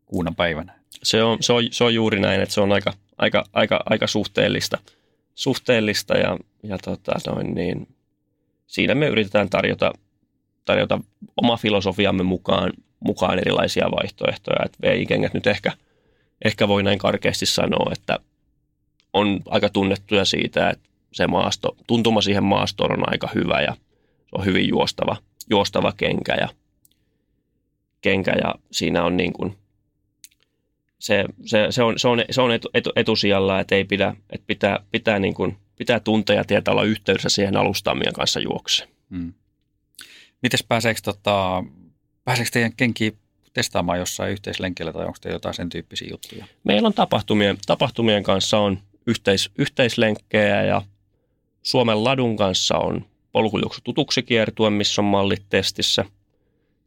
kuunan 0.06 0.36
päivänä. 0.36 0.80
Se 1.04 1.24
on, 1.24 1.38
se 1.42 1.54
on, 1.54 1.64
se 1.72 1.84
on 1.84 1.94
juuri 1.94 2.20
näin, 2.20 2.42
että 2.42 2.56
se 2.56 2.62
on 2.62 2.72
aika, 2.72 2.94
aika, 3.18 3.44
aika, 3.54 3.84
aika 3.86 4.08
suhteellista, 4.08 4.78
suhteellista 5.36 6.18
ja, 6.18 6.38
ja 6.64 6.78
tota, 6.78 7.12
noin 7.28 7.56
niin, 7.56 7.88
siinä 8.68 8.96
me 8.96 9.08
yritetään 9.08 9.50
tarjota, 9.50 9.94
tarjota 10.66 11.00
oma 11.38 11.58
filosofiamme 11.58 12.24
mukaan, 12.24 12.74
mukaan 13.00 13.40
erilaisia 13.40 13.92
vaihtoehtoja. 13.92 14.66
Että 14.66 14.78
VI-kengät 14.82 15.34
nyt 15.34 15.48
ehkä, 15.48 15.72
ehkä 16.46 16.68
voi 16.68 16.84
näin 16.84 17.00
karkeasti 17.00 17.46
sanoa, 17.46 17.92
että 17.94 18.20
on 19.14 19.40
aika 19.46 19.70
tunnettuja 19.70 20.26
siitä, 20.26 20.70
että 20.70 20.90
se 21.14 21.28
maasto, 21.28 21.76
tuntuma 21.88 22.22
siihen 22.22 22.44
maastoon 22.44 22.92
on 22.92 23.12
aika 23.12 23.30
hyvä 23.36 23.62
ja 23.62 23.74
se 24.22 24.30
on 24.32 24.46
hyvin 24.46 24.70
juostava, 24.70 25.18
juostava 25.50 25.94
kenkä 25.98 26.36
ja, 26.36 26.50
kenkä 28.02 28.32
ja 28.44 28.56
siinä 28.72 29.04
on 29.04 29.18
niin 29.18 29.34
kuin, 29.34 29.58
se, 31.02 31.26
se, 31.46 31.68
se, 31.70 31.84
on, 31.84 32.00
se 32.00 32.08
on, 32.08 32.24
se 32.32 32.42
on 32.42 32.52
etu, 32.52 32.70
etu, 32.74 32.92
etusijalla, 32.96 33.60
että 33.60 33.76
ei 33.76 33.84
pidä, 33.84 34.16
että 34.30 34.48
pitää, 34.48 34.80
pitää, 34.92 35.20
niin 35.20 35.34
kuin, 35.34 35.58
pitää 35.76 36.00
tuntea 36.00 36.36
ja 36.36 36.44
tietää 36.44 36.72
olla 36.72 36.84
yhteydessä 36.84 37.30
siihen 37.30 37.58
alustamien 37.58 38.14
kanssa 38.14 38.40
juokse. 38.40 38.88
Hmm. 39.10 39.34
Mites 40.42 40.64
pääseekö, 40.64 41.00
tota, 41.04 41.64
pääseekö 42.24 42.52
teidän 42.54 42.74
kenki 42.78 43.18
testaamaan 43.54 44.00
jossain 44.00 44.32
yhteislenkillä 44.32 44.94
tai 44.94 45.06
onko 45.06 45.18
te 45.22 45.30
jotain 45.30 45.56
sen 45.56 45.70
tyyppisiä 45.70 46.08
juttuja? 46.12 46.46
Meillä 46.64 46.88
on 46.88 46.94
tapahtumien, 46.94 47.58
tapahtumien 47.66 48.24
kanssa 48.24 48.58
on 48.58 48.80
yhteis, 49.08 49.50
yhteislenkkejä 49.58 50.64
ja 50.64 50.82
Suomen 51.64 52.04
ladun 52.04 52.38
kanssa 52.38 52.78
on 52.78 53.06
polkujuoksu 53.32 53.82
tutuksi 53.84 54.24
kiertue, 54.24 54.70
missä 54.70 55.02
on 55.02 55.06
mallit 55.06 55.44
testissä. 55.50 56.06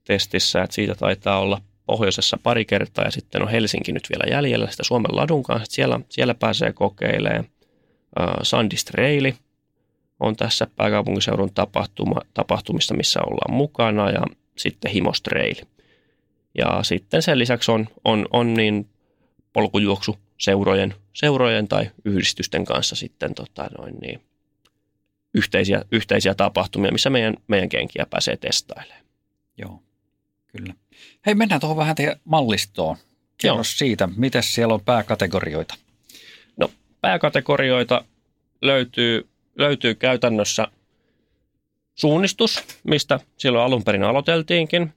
testissä 0.04 0.62
että 0.62 0.74
siitä 0.74 0.94
taitaa 0.94 1.38
olla 1.38 1.60
pohjoisessa 1.86 2.38
pari 2.42 2.64
kertaa 2.64 3.04
ja 3.04 3.10
sitten 3.10 3.42
on 3.42 3.48
Helsinki 3.48 3.92
nyt 3.92 4.08
vielä 4.10 4.36
jäljellä 4.36 4.70
sitä 4.70 4.84
Suomen 4.84 5.16
ladun 5.16 5.42
kanssa. 5.42 5.74
Siellä, 5.74 6.00
siellä 6.08 6.34
pääsee 6.34 6.72
kokeilemaan. 6.72 7.44
Uh, 8.20 8.26
Sandistraili 8.42 9.34
on 10.20 10.36
tässä 10.36 10.66
pääkaupunkiseudun 10.76 11.54
tapahtuma, 11.54 12.20
tapahtumista, 12.34 12.94
missä 12.94 13.20
ollaan 13.20 13.54
mukana 13.54 14.10
ja 14.10 14.22
sitten 14.56 14.90
Himostreili. 14.90 15.60
Ja 16.58 16.82
sitten 16.82 17.22
sen 17.22 17.38
lisäksi 17.38 17.70
on, 17.70 17.88
on, 18.04 18.26
on 18.30 18.54
niin 18.54 18.88
polkujuoksu 19.52 20.18
seurojen, 20.38 20.94
seurojen 21.12 21.68
tai 21.68 21.90
yhdistysten 22.04 22.64
kanssa 22.64 22.96
sitten 22.96 23.34
tota 23.34 23.68
noin 23.78 23.94
niin, 24.00 24.20
yhteisiä, 25.34 25.84
yhteisiä 25.92 26.34
tapahtumia, 26.34 26.92
missä 26.92 27.10
meidän, 27.10 27.34
meidän 27.48 27.68
kenkiä 27.68 28.06
pääsee 28.10 28.36
testailemaan. 28.36 29.04
Joo, 29.58 29.82
kyllä. 30.46 30.74
Hei, 31.26 31.34
mennään 31.34 31.60
tuohon 31.60 31.76
vähän 31.76 31.96
teidän 31.96 32.20
mallistoon. 32.24 32.96
Kerro 33.38 33.56
Joo. 33.56 33.64
siitä, 33.64 34.08
miten 34.16 34.42
siellä 34.42 34.74
on 34.74 34.80
pääkategorioita? 34.80 35.74
No, 36.56 36.70
pääkategorioita 37.00 38.04
löytyy, 38.62 39.28
löytyy 39.58 39.94
käytännössä 39.94 40.68
suunnistus, 41.94 42.64
mistä 42.84 43.20
silloin 43.36 43.64
alun 43.64 43.84
perin 43.84 44.04
aloiteltiinkin. 44.04 44.92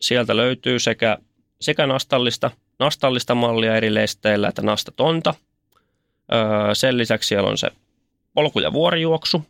Sieltä 0.00 0.36
löytyy 0.36 0.78
sekä, 0.78 1.18
sekä 1.60 1.86
nastallista 1.86 2.50
nastallista 2.78 3.34
mallia 3.34 3.76
eri 3.76 3.94
lesteillä, 3.94 4.48
että 4.48 4.62
nastatonta. 4.62 5.34
Öö, 6.32 6.74
sen 6.74 6.98
lisäksi 6.98 7.28
siellä 7.28 7.48
on 7.48 7.58
se 7.58 7.70
polku- 8.34 8.60
ja 8.60 8.72
vuorijuoksu. 8.72 9.42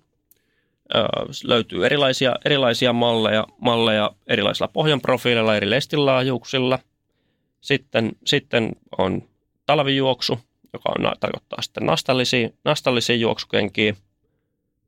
Öö, 0.95 1.05
löytyy 1.45 1.87
erilaisia, 1.87 2.37
erilaisia 2.45 2.93
malleja, 2.93 3.47
malleja 3.61 4.11
erilaisilla 4.27 4.69
pohjan 4.69 5.01
profiileilla, 5.01 5.57
eri 5.57 5.71
lestilaajuuksilla. 5.71 6.79
Sitten, 7.61 8.13
sitten 8.27 8.73
on 8.99 9.23
talvijuoksu, 9.67 10.39
joka 10.73 10.93
on, 10.99 11.13
tarkoittaa 11.21 11.63
sitten 11.63 11.87
nastallisia, 11.87 12.49
nastallisia 12.65 13.17
juoksukenkiä. 13.17 13.95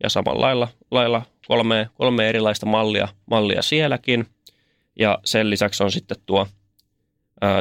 Ja 0.03 0.09
samalla 0.09 0.41
lailla, 0.41 0.69
lailla 0.91 1.23
kolme, 1.47 1.89
kolme 1.95 2.29
erilaista 2.29 2.67
mallia, 2.67 3.09
mallia 3.27 3.63
sielläkin. 3.63 4.27
Ja 4.99 5.19
sen 5.25 5.51
lisäksi 5.51 5.83
on 5.83 5.93
sitten 5.93 6.17
tuo– 6.27 6.47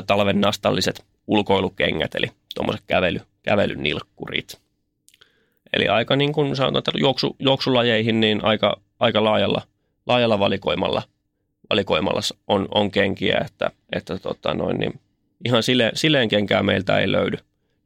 talven 0.07 0.41
nastalliset 0.41 1.05
ulkoilukengät, 1.27 2.15
eli 2.15 2.31
tuommoiset 2.55 2.83
kävely, 2.87 3.21
kävelynilkkurit. 3.43 4.61
Eli 5.73 5.87
aika 5.87 6.15
niin 6.15 6.33
kuin 6.33 6.55
sanotaan, 6.55 6.79
että 6.79 6.91
juoksu, 6.99 7.35
juoksulajeihin 7.39 8.19
niin 8.19 8.43
aika, 8.43 8.81
aika 8.99 9.23
laajalla, 9.23 9.61
laajalla 10.05 10.39
valikoimalla, 10.39 11.01
valikoimalla 11.69 12.21
on, 12.47 12.67
on 12.71 12.91
kenkiä, 12.91 13.41
että, 13.45 13.71
että 13.91 14.17
tota 14.17 14.53
noin, 14.53 14.79
niin 14.79 14.99
ihan 15.45 15.63
sille, 15.63 15.91
silleen 15.93 16.29
kenkää 16.29 16.63
meiltä 16.63 16.99
ei 16.99 17.11
löydy, 17.11 17.37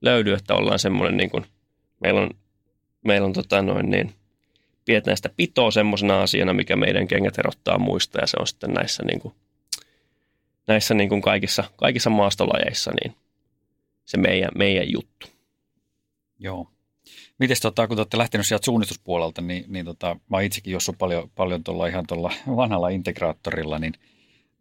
löydy 0.02 0.34
että 0.34 0.56
ollaan 0.56 0.80
semmoinen 0.80 1.18
niin 1.18 1.30
kuin, 1.30 1.46
meillä 2.00 2.22
on, 2.22 2.30
meillä 3.06 3.26
on 3.26 3.34
tota 3.34 3.62
noin 3.62 3.90
niin, 3.90 4.14
pidetään 4.86 5.18
sitä 5.18 5.30
pitoa 5.38 5.72
semmoisena 5.72 6.22
asiana, 6.22 6.54
mikä 6.54 6.76
meidän 6.76 7.08
kengät 7.08 7.40
erottaa 7.40 7.80
muista 7.80 8.22
ja 8.22 8.28
se 8.28 8.38
on 8.40 8.48
sitten 8.48 8.74
näissä 8.74 9.04
niin 9.04 9.20
kuin 9.20 9.34
näissä 10.68 10.94
niin 10.94 11.10
kuin 11.10 11.22
kaikissa, 11.22 11.64
kaikissa 11.76 12.10
maastolajeissa 12.10 12.92
niin 13.04 13.16
se 14.06 14.18
meidän, 14.18 14.52
meidän 14.56 14.92
juttu. 14.92 15.28
Joo. 16.40 16.68
Miten 17.40 17.58
tota, 17.62 17.88
kun 17.88 17.98
te 17.98 18.02
olette 18.02 18.18
lähtenyt 18.18 18.48
sieltä 18.48 18.66
suunnistuspuolelta, 18.66 19.42
niin, 19.42 19.66
niin 19.68 19.86
tota, 19.86 20.16
mä 20.30 20.42
itsekin 20.42 20.74
jossut 20.74 20.98
paljon, 20.98 21.32
paljon 21.36 21.64
tuolla 21.64 21.88
ihan 21.88 22.08
tuolla 22.08 22.34
vanhalla 22.56 22.90
integraattorilla, 22.90 23.80
niin, 23.80 23.94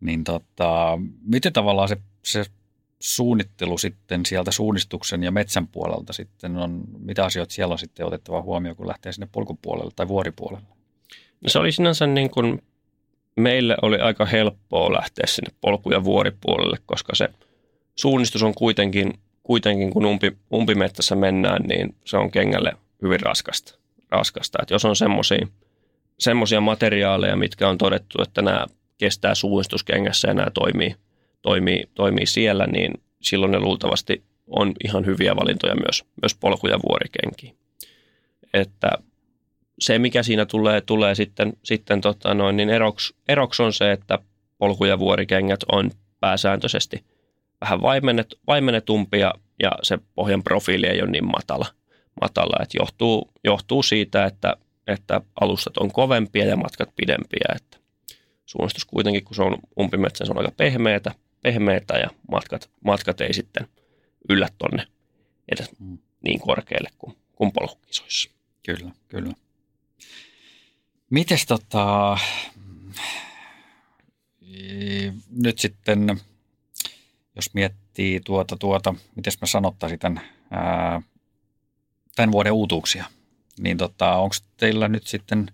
niin 0.01 0.25
tota, 0.25 0.99
miten 1.25 1.53
tavallaan 1.53 1.89
se, 1.89 1.97
se 2.25 2.45
suunnittelu 3.03 3.79
sitten 3.79 4.27
sieltä 4.27 4.51
suunnistuksen 4.51 5.23
ja 5.23 5.31
metsän 5.31 5.69
puolelta 5.69 6.13
sitten 6.13 6.57
on, 6.57 6.85
mitä 6.99 7.25
asioita 7.25 7.55
siellä 7.55 7.73
on 7.73 7.79
sitten 7.79 8.07
otettava 8.07 8.43
huomioon, 8.43 8.77
kun 8.77 8.89
lähtee 8.89 9.13
sinne 9.13 9.29
polkupuolelle 9.33 9.93
tai 9.97 10.09
vuoripuolelle? 10.09 10.67
No 11.41 11.49
se 11.49 11.59
oli 11.59 11.73
sinänsä 11.73 12.07
niin 12.07 12.31
kuin 12.31 12.63
meille 13.37 13.77
oli 13.83 13.99
aika 13.99 14.27
helppoa 14.27 14.93
lähteä 14.93 15.27
sinne 15.27 15.55
polku- 15.61 15.93
ja 15.93 16.05
vuoripuolelle, 16.05 16.77
koska 16.87 17.15
se 17.15 17.29
suunnistus 17.97 18.43
on 18.43 18.55
kuitenkin, 18.55 19.13
kuitenkin 19.43 19.91
kun 19.91 20.07
umpi, 20.07 20.37
umpimettässä 20.53 21.15
mennään, 21.17 21.63
niin 21.63 21.95
se 22.05 22.17
on 22.17 22.31
kengälle 22.31 22.73
hyvin 23.03 23.21
raskasta. 23.21 23.79
raskasta. 24.11 24.59
Et 24.63 24.71
jos 24.71 24.85
on 24.85 24.95
semmoisia 26.19 26.61
materiaaleja, 26.61 27.37
mitkä 27.37 27.69
on 27.69 27.79
todettu, 27.79 28.23
että 28.23 28.43
nämä 28.43 28.67
kestää 28.99 29.35
suunnistuskengässä 29.35 30.29
ja 30.29 30.35
nämä 30.35 30.51
toimii, 30.51 30.97
toimii, 31.43 31.85
toimii 31.95 32.27
siellä, 32.27 32.67
niin 32.67 32.93
silloin 33.21 33.53
ne 33.53 33.61
luultavasti 33.61 34.23
on 34.47 34.73
ihan 34.85 35.07
hyviä 35.07 35.37
valintoja 35.37 35.75
myös, 35.75 36.05
myös 36.23 36.35
polku- 36.35 36.67
ja 36.67 36.79
vuorikenkiin. 36.89 37.57
Että 38.55 38.91
se, 39.79 39.99
mikä 39.99 40.23
siinä 40.23 40.47
tulee, 40.47 40.81
tulee 40.81 41.15
sitten, 41.15 41.53
sitten 41.65 42.01
tota 42.01 42.35
noin, 42.35 42.57
niin 42.57 42.71
eroks, 42.71 43.15
eroks 43.29 43.61
on 43.61 43.73
se, 43.73 43.93
että 43.93 44.19
polku- 44.59 44.85
ja 44.85 44.99
vuorikengät 44.99 45.61
on 45.73 45.91
pääsääntöisesti 46.21 47.05
vähän 47.61 47.83
vaimennet, 47.83 48.35
vaimennetumpia 48.47 49.33
ja 49.63 49.71
se 49.83 49.99
pohjan 50.15 50.43
profiili 50.43 50.87
ei 50.87 51.03
ole 51.03 51.11
niin 51.11 51.27
matala. 51.27 51.67
matala 52.21 52.57
että 52.63 52.79
johtuu, 52.81 53.31
johtuu 53.45 53.83
siitä, 53.83 54.25
että, 54.25 54.57
että 54.87 55.21
alustat 55.41 55.77
on 55.77 55.93
kovempia 55.93 56.45
ja 56.45 56.57
matkat 56.57 56.91
pidempiä. 56.97 57.47
Että 57.57 57.79
suunnistus 58.47 58.85
kuitenkin, 58.85 59.25
kun 59.25 59.35
se 59.35 59.43
on 59.43 59.57
umpimetsä, 59.81 60.25
se 60.25 60.33
on 60.33 60.39
aika 60.39 60.53
pehmeätä, 60.57 61.15
pehmeätä 61.43 61.95
ja 61.95 62.11
matkat, 62.31 62.71
matkat 62.85 63.21
ei 63.21 63.35
sitten 63.35 63.69
yllä 64.29 64.49
tonne 64.59 64.87
edes 65.53 65.71
mm. 65.79 65.99
niin 66.25 66.41
korkealle 66.41 66.91
kuin, 66.99 67.17
kuin 67.33 67.53
polkukisoissa. 67.53 68.31
Kyllä, 68.67 68.91
kyllä. 69.09 69.33
Mites 71.11 71.47
tota, 71.47 72.19
nyt 75.31 75.59
sitten, 75.59 76.21
jos 77.37 77.55
miettii 77.55 78.21
tuota, 78.21 78.57
tuota 78.57 78.95
miten 79.17 79.33
mä 79.41 79.47
sanottaisin 79.47 79.99
tämän, 79.99 80.21
ää, 80.51 81.03
tämän 82.17 82.33
vuoden 82.33 82.53
uutuuksia, 82.53 83.05
niin 83.59 83.77
tota, 83.79 84.17
onko 84.17 84.35
teillä 84.57 84.89
nyt 84.89 85.07
sitten 85.07 85.51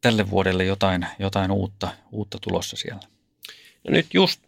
tälle 0.00 0.30
vuodelle 0.30 0.64
jotain, 0.64 1.06
jotain 1.18 1.50
uutta, 1.50 1.88
uutta 2.12 2.38
tulossa 2.40 2.76
siellä? 2.76 3.02
No 3.84 3.90
nyt 3.90 4.14
just 4.14 4.45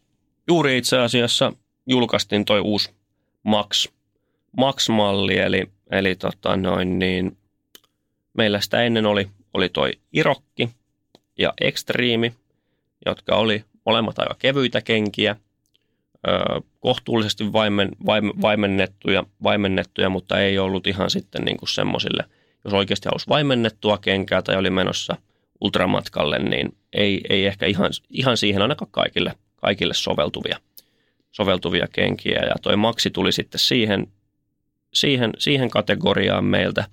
juuri 0.48 0.78
itse 0.78 0.98
asiassa 0.98 1.52
julkaistiin 1.86 2.44
toi 2.44 2.60
uusi 2.60 2.90
Max, 3.42 3.88
Max-malli, 4.56 5.38
eli, 5.38 5.66
eli 5.90 6.14
tota 6.14 6.56
noin 6.56 6.98
niin, 6.98 7.36
meillä 8.34 8.60
sitä 8.60 8.82
ennen 8.82 9.06
oli, 9.06 9.28
oli 9.54 9.68
toi 9.68 9.92
Irokki 10.12 10.70
ja 11.38 11.52
Extreme, 11.60 12.32
jotka 13.06 13.36
oli 13.36 13.64
molemmat 13.86 14.18
aika 14.18 14.34
kevyitä 14.38 14.80
kenkiä, 14.80 15.36
ö, 16.28 16.60
kohtuullisesti 16.80 17.52
vaimen, 17.52 17.88
vaim, 18.06 18.32
vaimennettuja, 18.40 19.24
vaimennettuja, 19.42 20.08
mutta 20.08 20.40
ei 20.40 20.58
ollut 20.58 20.86
ihan 20.86 21.10
sitten 21.10 21.44
niin 21.44 21.56
kuin 21.56 21.68
semmoisille, 21.68 22.24
jos 22.64 22.74
oikeasti 22.74 23.08
halusi 23.08 23.28
vaimennettua 23.28 23.98
kenkää 23.98 24.42
tai 24.42 24.56
oli 24.56 24.70
menossa 24.70 25.16
ultramatkalle, 25.60 26.38
niin 26.38 26.76
ei, 26.92 27.20
ei 27.28 27.46
ehkä 27.46 27.66
ihan, 27.66 27.90
ihan 28.10 28.36
siihen 28.36 28.62
ainakaan 28.62 28.90
kaikille, 28.90 29.32
kaikille 29.60 29.94
soveltuvia, 29.94 30.58
soveltuvia 31.30 31.86
kenkiä. 31.92 32.40
Ja 32.42 32.54
toi 32.62 32.76
maksi 32.76 33.10
tuli 33.10 33.32
sitten 33.32 33.58
siihen, 33.58 34.06
siihen, 34.94 35.32
siihen 35.38 35.70
kategoriaan 35.70 36.44
meiltä. 36.44 36.84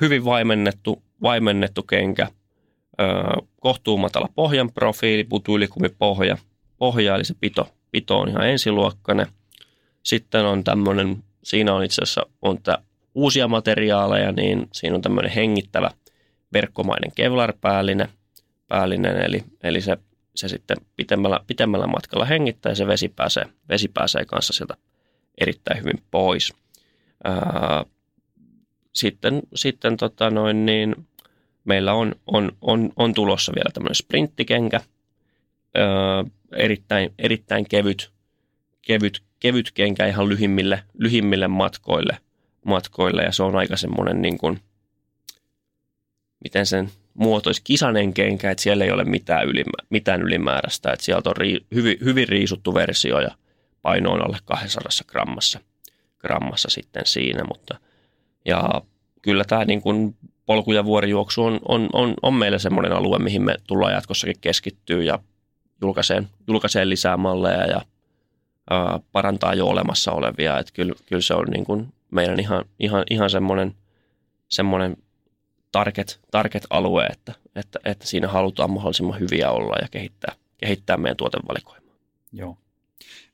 Hyvin 0.00 0.24
vaimennettu, 0.24 1.02
vaimennettu 1.22 1.82
kenkä, 1.82 2.28
kohtuumatala 3.60 4.28
pohjan 4.34 4.72
profiili, 4.72 5.26
pohja, 5.98 6.38
pohja, 6.78 7.14
eli 7.14 7.24
se 7.24 7.34
pito, 7.40 7.68
pito 7.90 8.18
on 8.18 8.28
ihan 8.28 8.48
ensiluokkainen. 8.48 9.26
Sitten 10.02 10.44
on 10.44 10.64
tämmöinen, 10.64 11.22
siinä 11.44 11.74
on 11.74 11.84
itse 11.84 12.02
asiassa 12.02 12.26
on 12.42 12.62
tää 12.62 12.78
uusia 13.14 13.48
materiaaleja, 13.48 14.32
niin 14.32 14.68
siinä 14.72 14.96
on 14.96 15.02
tämmöinen 15.02 15.32
hengittävä 15.32 15.90
verkkomainen 16.52 17.12
kevlar-päällinen, 17.14 18.08
päällinen, 18.68 19.16
eli, 19.16 19.44
eli 19.62 19.80
se, 19.80 19.96
se 20.40 20.48
sitten 20.48 20.76
pitemmällä, 20.96 21.40
pitemmällä 21.46 21.86
matkalla 21.86 22.24
hengittää 22.24 22.70
ja 22.70 22.76
se 22.76 22.86
vesi 22.86 23.08
pääsee, 23.08 23.44
vesi 23.68 23.88
pääsee 23.88 24.24
kanssa 24.24 24.52
sieltä 24.52 24.76
erittäin 25.40 25.80
hyvin 25.80 26.02
pois. 26.10 26.54
Ää, 27.24 27.84
sitten 28.94 29.42
sitten 29.54 29.96
tota 29.96 30.30
noin, 30.30 30.66
niin 30.66 31.06
meillä 31.64 31.92
on, 31.92 32.14
on, 32.26 32.52
on, 32.60 32.92
on 32.96 33.14
tulossa 33.14 33.52
vielä 33.54 33.70
tämmöinen 33.74 33.94
sprinttikenkä, 33.94 34.80
öö, 35.76 36.24
erittäin, 36.56 37.14
erittäin 37.18 37.68
kevyt, 37.68 38.10
kevyt, 38.82 39.22
kevyt 39.40 39.70
kenkä 39.72 40.06
ihan 40.06 40.28
lyhimmille, 40.28 40.82
lyhimmille 40.98 41.48
matkoille, 41.48 42.18
matkoille 42.64 43.22
ja 43.22 43.32
se 43.32 43.42
on 43.42 43.56
aika 43.56 43.76
semmoinen 43.76 44.22
niin 44.22 44.38
kuin, 44.38 44.60
miten 46.44 46.66
sen 46.66 46.90
muotoisi 47.14 47.60
kisanen 47.64 48.14
kenkä, 48.14 48.50
että 48.50 48.62
siellä 48.62 48.84
ei 48.84 48.90
ole 48.90 49.04
mitään, 49.04 49.48
ylimä, 49.48 49.72
mitään 49.90 50.22
ylimääräistä, 50.22 50.92
että 50.92 51.04
sieltä 51.04 51.30
on 51.30 51.36
ri, 51.36 51.58
hyvin, 51.74 51.98
hyvin 52.04 52.28
riisuttu 52.28 52.74
versio 52.74 53.20
ja 53.20 53.30
paino 53.82 54.12
on 54.12 54.26
alle 54.26 54.38
200 54.44 54.90
grammassa, 55.06 55.60
grammassa 56.18 56.70
sitten 56.70 57.06
siinä, 57.06 57.44
mutta 57.48 57.78
ja 58.44 58.82
kyllä 59.22 59.44
tämä 59.44 59.64
niin 59.64 59.82
kuin 59.82 60.16
polku- 60.46 60.72
ja 60.72 60.84
vuorijuoksu 60.84 61.44
on, 61.44 61.60
on, 61.68 61.88
on, 61.92 62.14
on 62.22 62.34
meillä 62.34 62.58
semmoinen 62.58 62.92
alue, 62.92 63.18
mihin 63.18 63.42
me 63.42 63.54
tullaan 63.66 63.92
jatkossakin 63.92 64.36
keskittyä 64.40 65.02
ja 65.02 65.18
julkaiseen, 65.80 66.28
julkaiseen 66.48 66.90
lisää 66.90 67.16
malleja 67.16 67.66
ja 67.66 67.80
ää, 68.70 69.00
parantaa 69.12 69.54
jo 69.54 69.66
olemassa 69.66 70.12
olevia. 70.12 70.58
Että 70.58 70.72
kyllä, 70.74 70.94
kyllä 71.06 71.22
se 71.22 71.34
on 71.34 71.46
niin 71.46 71.64
kuin 71.64 71.92
meidän 72.10 72.40
ihan, 72.40 72.64
ihan, 72.78 73.04
ihan 73.10 73.30
semmoinen, 73.30 73.74
semmoinen 74.48 74.96
target, 75.72 76.20
target 76.30 76.66
alue, 76.70 77.06
että, 77.06 77.32
että, 77.56 77.78
että 77.84 78.06
siinä 78.06 78.28
halutaan 78.28 78.70
mahdollisimman 78.70 79.20
hyviä 79.20 79.50
olla 79.50 79.76
ja 79.82 79.88
kehittää, 79.90 80.34
kehittää 80.58 80.96
meidän 80.96 81.16
tuotevalikoimaa. 81.16 81.94
Joo. 82.32 82.56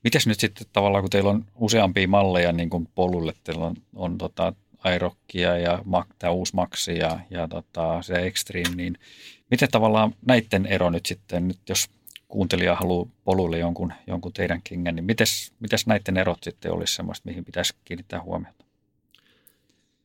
Mites 0.04 0.26
nyt 0.26 0.40
sitten 0.40 0.66
tavallaan, 0.72 1.02
kun 1.02 1.10
teillä 1.10 1.30
on 1.30 1.44
useampia 1.54 2.08
malleja 2.08 2.52
niin 2.52 2.70
kuin 2.70 2.88
polulle, 2.94 3.32
teillä 3.44 3.66
on, 3.66 3.76
on 3.94 4.18
tota, 4.18 4.52
Airokkia 4.78 5.58
ja 5.58 5.82
tämä 6.18 6.30
uusi 6.30 6.54
Maxi 6.56 6.98
ja, 6.98 7.20
ja 7.30 7.48
tota, 7.48 8.02
se 8.02 8.14
Extreme, 8.14 8.76
niin 8.76 8.98
miten 9.50 9.68
tavallaan 9.72 10.14
näiden 10.26 10.66
ero 10.66 10.90
nyt 10.90 11.06
sitten, 11.06 11.48
nyt 11.48 11.58
jos 11.68 11.86
kuuntelija 12.28 12.74
haluaa 12.74 13.06
polulle 13.24 13.58
jonkun, 13.58 13.92
jonkun 14.06 14.32
teidän 14.32 14.60
kengän, 14.64 14.96
niin 14.96 15.04
mites, 15.04 15.52
mites 15.60 15.86
näiden 15.86 16.16
erot 16.16 16.42
sitten 16.42 16.72
olisi 16.72 16.94
semmoista, 16.94 17.28
mihin 17.28 17.44
pitäisi 17.44 17.74
kiinnittää 17.84 18.22
huomiota? 18.22 18.64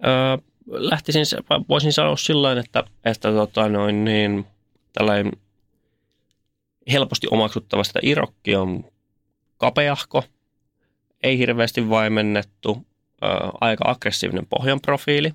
Öö, 0.06 0.38
lähtisin, 0.68 1.26
voisin 1.70 1.94
sanoa 1.94 2.18
sillä 2.18 2.60
että, 2.60 2.84
että 3.06 3.32
tota 3.32 3.70
noin, 3.70 4.06
niin, 4.06 4.46
tällainen 4.94 5.32
helposti 6.92 7.28
omaksuttavasta 7.32 8.00
irokki 8.04 8.56
on 8.56 8.86
kapeahko, 9.58 10.24
ei 11.24 11.38
hirveästi 11.38 11.90
vaimennettu, 11.90 12.86
aika 13.62 13.84
aggressiivinen 13.88 14.48
pohjan 14.50 14.82
profiili. 14.82 15.34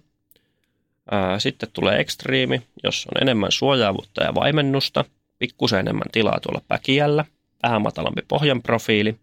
Sitten 1.39 1.69
tulee 1.73 2.01
ekstriimi, 2.01 2.63
jossa 2.83 3.09
on 3.15 3.23
enemmän 3.23 3.53
suojaavuutta 3.53 4.23
ja 4.23 4.35
vaimennusta, 4.35 5.05
pikkusen 5.39 5.81
enemmän 5.81 6.11
tilaa 6.13 6.41
tuolla 6.41 6.63
päkiällä, 6.69 7.25
vähän 7.63 7.83
matalampi 7.83 8.23
pohjan 8.29 8.63
profiili. 8.63 9.17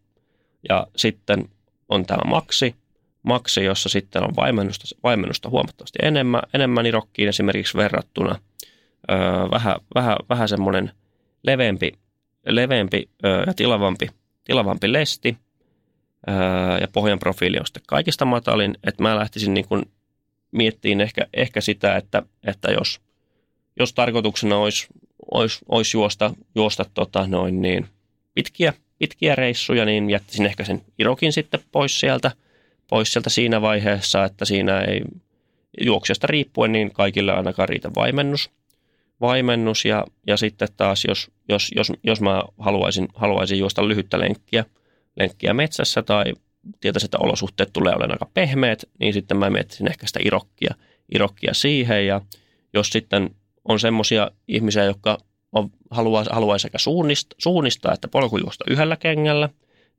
Ja 0.70 0.88
sitten 0.96 1.50
on 1.90 2.06
tämä 2.06 2.30
maksi, 2.30 2.76
maksi, 3.24 3.64
jossa 3.64 3.90
sitten 3.90 4.24
on 4.24 4.36
vaimennusta, 4.36 4.96
vaimennusta 5.04 5.50
huomattavasti 5.50 6.00
enemmän, 6.02 6.42
enemmän 6.54 6.86
irokkiin 6.86 7.30
esimerkiksi 7.30 7.78
verrattuna. 7.78 8.40
Öö, 9.12 9.18
vähän, 9.52 9.76
vähän, 9.96 10.18
vähän 10.30 10.50
semmoinen 10.50 10.92
leveämpi, 11.44 11.92
leveämpi 12.46 13.10
öö, 13.26 13.44
ja 13.48 13.54
tilavampi, 13.54 14.10
tilavampi 14.44 14.94
lesti, 14.94 15.38
ja 16.82 16.88
pohjan 16.94 17.20
profiili 17.20 17.60
on 17.60 17.66
sitten 17.66 17.84
kaikista 17.88 18.26
matalin, 18.26 18.78
että 18.84 19.04
mä 19.04 19.16
lähtisin 19.16 19.54
niin 19.54 19.68
kuin 19.68 19.86
miettiin 20.52 21.02
ehkä, 21.02 21.28
ehkä 21.34 21.62
sitä, 21.62 21.96
että, 21.96 22.24
että 22.44 22.72
jos, 22.72 23.02
jos 23.80 23.94
tarkoituksena 23.94 24.58
olisi, 24.58 24.88
olisi, 25.32 25.60
olisi 25.70 25.98
juosta, 25.98 26.34
juosta 26.56 26.86
tota 26.94 27.28
noin 27.28 27.62
niin 27.62 27.88
pitkiä, 28.34 28.74
pitkiä 29.00 29.36
reissuja, 29.36 29.86
niin 29.86 30.10
jättäisin 30.10 30.46
ehkä 30.46 30.64
sen 30.64 30.82
Irokin 31.00 31.34
sitten 31.34 31.60
pois 31.72 32.00
sieltä, 32.00 32.32
pois 32.90 33.14
sieltä 33.14 33.30
siinä 33.30 33.62
vaiheessa, 33.62 34.24
että 34.24 34.46
siinä 34.46 34.82
ei 34.82 35.02
juoksijasta 35.86 36.28
riippuen 36.28 36.72
niin 36.72 36.94
kaikille 36.94 37.32
ainakaan 37.32 37.70
riitä 37.70 37.92
vaimennus. 37.96 38.52
vaimennus 39.22 39.86
ja, 39.86 40.06
ja 40.28 40.38
sitten 40.38 40.68
taas, 40.78 41.06
jos, 41.08 41.32
jos, 41.50 41.72
jos, 41.76 41.92
jos 42.04 42.22
mä 42.22 42.44
haluaisin, 42.60 43.08
haluaisin 43.16 43.60
juosta 43.60 43.88
lyhyttä 43.88 44.20
lenkkiä– 44.20 44.66
lenkkiä 45.16 45.54
metsässä 45.54 46.02
tai 46.02 46.34
tietäisin, 46.80 47.08
että 47.08 47.18
olosuhteet 47.18 47.70
tulee 47.74 47.94
olemaan 47.96 48.12
aika 48.12 48.32
pehmeät, 48.34 48.84
niin 49.00 49.14
sitten 49.14 49.38
mä 49.38 49.50
miettisin 49.50 49.88
ehkä 49.88 50.08
sitä 50.08 50.20
irokkia, 50.24 50.76
irokkia 51.16 51.54
siihen. 51.54 52.08
Ja 52.08 52.22
jos 52.74 52.90
sitten 52.90 53.30
on 53.66 53.80
semmoisia 53.80 54.32
ihmisiä, 54.48 54.84
jotka 54.84 55.18
on, 55.52 55.70
haluaa, 55.92 56.26
haluaa 56.32 56.58
sekä 56.58 56.78
suunnistaa, 56.78 57.38
suunnistaa 57.38 57.94
että 57.94 58.08
polkujuosta 58.08 58.66
yhdellä 58.70 58.96
kengällä, 58.96 59.50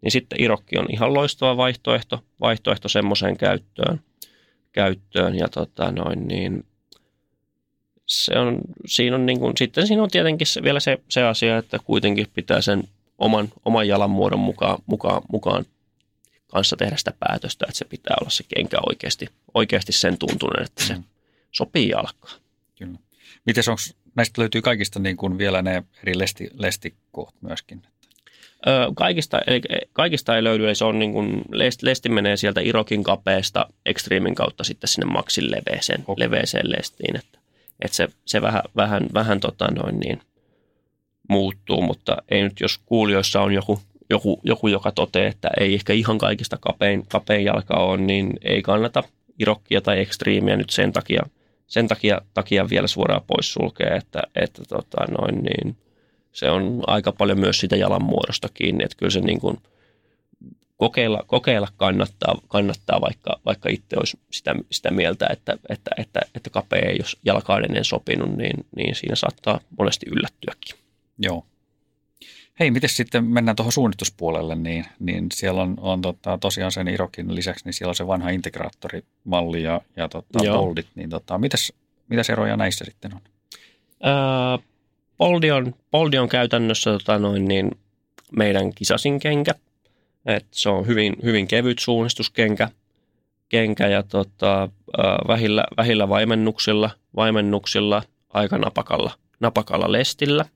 niin 0.02 0.12
sitten 0.12 0.42
Irokki 0.42 0.78
on 0.78 0.87
ihan 0.90 1.14
loistava 1.14 1.57
vaihtoehto, 1.57 2.24
vaihtoehto 2.40 2.88
semmoiseen 2.88 3.37
käyttöön. 3.37 4.00
käyttöön. 4.72 5.38
Ja 5.38 5.48
tota 5.48 5.90
noin, 5.90 6.28
niin 6.28 6.64
se 8.07 8.38
on, 8.38 8.59
siinä 8.87 9.16
on 9.16 9.26
niin 9.26 9.40
kuin, 9.40 9.52
sitten 9.57 9.87
siinä 9.87 10.02
on 10.02 10.11
tietenkin 10.11 10.46
se, 10.46 10.62
vielä 10.62 10.80
se, 10.80 10.98
se 11.09 11.22
asia, 11.22 11.59
että 11.59 11.78
kuitenkin 11.85 12.26
pitää 12.35 12.61
sen 12.61 12.85
oman, 13.18 13.48
oman 13.64 13.88
jalan 13.88 14.11
muodon 14.11 14.38
mukaan, 14.38 14.78
mukaan, 14.87 15.22
mukaan 15.33 15.64
kanssa 16.46 16.76
tehdä 16.76 16.96
sitä 16.96 17.12
päätöstä, 17.18 17.66
että 17.68 17.78
se 17.78 17.85
pitää 17.85 18.16
olla 18.20 18.30
se 18.30 18.44
kenkä 18.54 18.76
oikeasti, 18.87 19.28
oikeasti 19.54 19.92
sen 19.92 20.18
tuntunen, 20.18 20.64
että 20.64 20.85
se 20.85 20.94
mm. 20.94 21.04
sopii 21.50 21.88
jalkaan. 21.88 22.40
Kyllä. 22.78 22.98
Miten 23.46 23.64
onko, 23.68 23.83
näistä 24.14 24.40
löytyy 24.40 24.62
kaikista 24.62 24.98
niin 24.98 25.16
kuin 25.16 25.38
vielä 25.38 25.62
ne 25.62 25.83
eri 26.02 26.18
lesti, 26.18 26.50
lestikoht 26.52 27.37
myöskin? 27.40 27.83
Kaikista, 28.94 29.40
eli 29.46 29.61
kaikista 29.92 30.37
ei 30.37 30.44
löydy, 30.44 30.66
eli 30.66 30.74
se 30.74 30.85
on 30.85 30.98
niin 30.98 31.12
kuin, 31.12 31.42
lesti, 31.83 32.09
menee 32.09 32.37
sieltä 32.37 32.61
Irokin 32.61 33.03
kapeesta 33.03 33.66
Extremin 33.87 34.35
kautta 34.35 34.64
sitten 34.64 34.88
sinne 34.88 35.12
Maxin 35.12 35.50
leveeseen, 35.50 36.00
okay. 36.07 36.14
leveeseen 36.24 36.70
lestiin, 36.70 37.16
että, 37.16 37.38
että 37.85 37.96
se, 37.96 38.09
se 38.27 38.42
vähän, 38.42 38.62
vähän, 38.77 39.07
vähän 39.14 39.40
tota 39.40 39.68
noin 39.70 40.00
niin, 40.00 40.20
muuttuu, 41.29 41.83
mutta 41.83 42.16
ei 42.29 42.42
nyt, 42.42 42.61
jos 42.61 42.79
kuulijoissa 42.87 43.40
on 43.40 43.53
joku 43.53 43.81
joku, 44.11 44.40
joku, 44.44 44.68
joka 44.68 44.92
toteaa, 44.92 45.29
että 45.29 45.50
ei 45.61 45.74
ehkä 45.74 45.92
ihan 45.92 46.18
kaikista 46.18 46.59
kapein, 46.61 47.07
kapein 47.09 47.44
jalka 47.44 47.74
ole, 47.74 47.96
niin 47.96 48.33
ei 48.42 48.62
kannata 48.62 49.03
irokkia 49.38 49.81
tai 49.81 50.00
ekstriimiä 50.00 50.57
nyt 50.57 50.70
sen 50.70 50.92
takia, 50.92 51.22
sen 51.66 51.88
takia, 51.88 52.20
takia 52.35 52.70
vielä 52.70 52.87
suoraan 52.87 53.22
pois 53.27 53.53
sulkea, 53.53 53.96
että, 53.96 54.22
että 54.35 54.62
tota 54.68 55.05
noin, 55.18 55.42
niin 55.42 55.77
se 56.35 56.51
on 56.51 56.83
aika 56.87 57.12
paljon 57.12 57.38
myös 57.40 57.61
sitä 57.61 57.77
jalan 57.77 58.05
muodosta 58.05 58.49
kiinni, 58.55 58.85
että 58.85 58.97
kyllä 58.97 59.11
se 59.11 59.20
niin 59.20 59.40
kuin 59.40 59.57
kokeilla, 60.77 61.25
kokeilla 61.27 61.68
kannattaa, 61.77 62.35
kannattaa 62.49 63.01
vaikka, 63.01 63.40
vaikka 63.44 63.68
itse 63.68 63.97
olisi 63.97 64.18
sitä, 64.31 64.55
sitä 64.70 64.90
mieltä, 64.90 65.27
että, 65.31 65.57
että, 65.68 65.90
että, 65.99 66.20
että 66.35 66.51
kapea 66.51 66.88
ei 66.88 66.97
jos 66.99 67.16
jalka 67.25 67.59
ennen 67.59 67.85
sopinut, 67.85 68.37
niin, 68.37 68.66
niin 68.77 68.94
siinä 68.94 69.14
saattaa 69.16 69.61
monesti 69.79 70.07
yllättyäkin. 70.11 70.79
Joo, 71.18 71.44
Hei, 72.61 72.70
miten 72.70 72.90
sitten 72.90 73.25
mennään 73.25 73.57
tuohon 73.57 73.73
suunnituspuolelle, 73.73 74.55
niin, 74.55 74.85
niin 74.99 75.27
siellä 75.35 75.62
on, 75.62 75.77
on 75.81 76.03
tota, 76.03 76.38
tosiaan 76.38 76.73
sen 76.73 76.88
Irokin 76.88 77.35
lisäksi, 77.35 77.64
niin 77.64 77.73
siellä 77.73 77.90
on 77.90 77.94
se 77.94 78.07
vanha 78.07 78.31
integraattorimalli 78.31 79.62
ja, 79.62 79.81
ja 79.97 80.09
tota, 80.09 80.38
Boldit, 80.53 80.87
niin 80.94 81.11
tota, 81.11 81.38
mitäs, 81.38 81.73
mitäs 82.09 82.31
eroja 82.31 82.57
näissä 82.57 82.85
sitten 82.85 83.14
on? 83.14 83.20
Öö, 84.07 84.66
Boldi, 85.18 85.50
on, 85.50 85.74
Boldi 85.90 86.18
on 86.18 86.29
käytännössä 86.29 86.92
tota 86.92 87.18
noin, 87.18 87.44
niin 87.44 87.70
meidän 88.37 88.74
kisasin 88.74 89.20
kenkä, 89.20 89.55
Et 90.27 90.46
se 90.50 90.68
on 90.68 90.87
hyvin, 90.87 91.16
hyvin 91.22 91.48
kevyt 91.48 91.79
suunnistuskenkä. 91.79 92.68
Kenkä 93.48 93.87
ja 93.88 94.03
tota, 94.03 94.68
vähillä, 95.29 95.64
vähillä 95.77 96.09
vaimennuksilla, 96.09 96.90
vaimennuksilla 97.16 98.03
aika 98.33 98.59
napakalla, 98.59 99.12
napakalla 99.40 99.92
lestillä– 99.92 100.44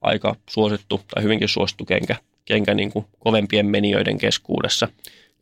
aika 0.00 0.36
suosittu 0.50 1.00
tai 1.14 1.22
hyvinkin 1.22 1.48
suosittu 1.48 1.84
kenkä, 1.84 2.16
kenkä 2.44 2.74
niin 2.74 2.90
kuin 2.90 3.04
kovempien 3.18 3.66
menijöiden 3.66 4.18
keskuudessa, 4.18 4.88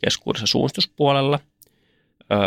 keskuudessa 0.05 0.47
suunnistuspuolella. 0.47 1.41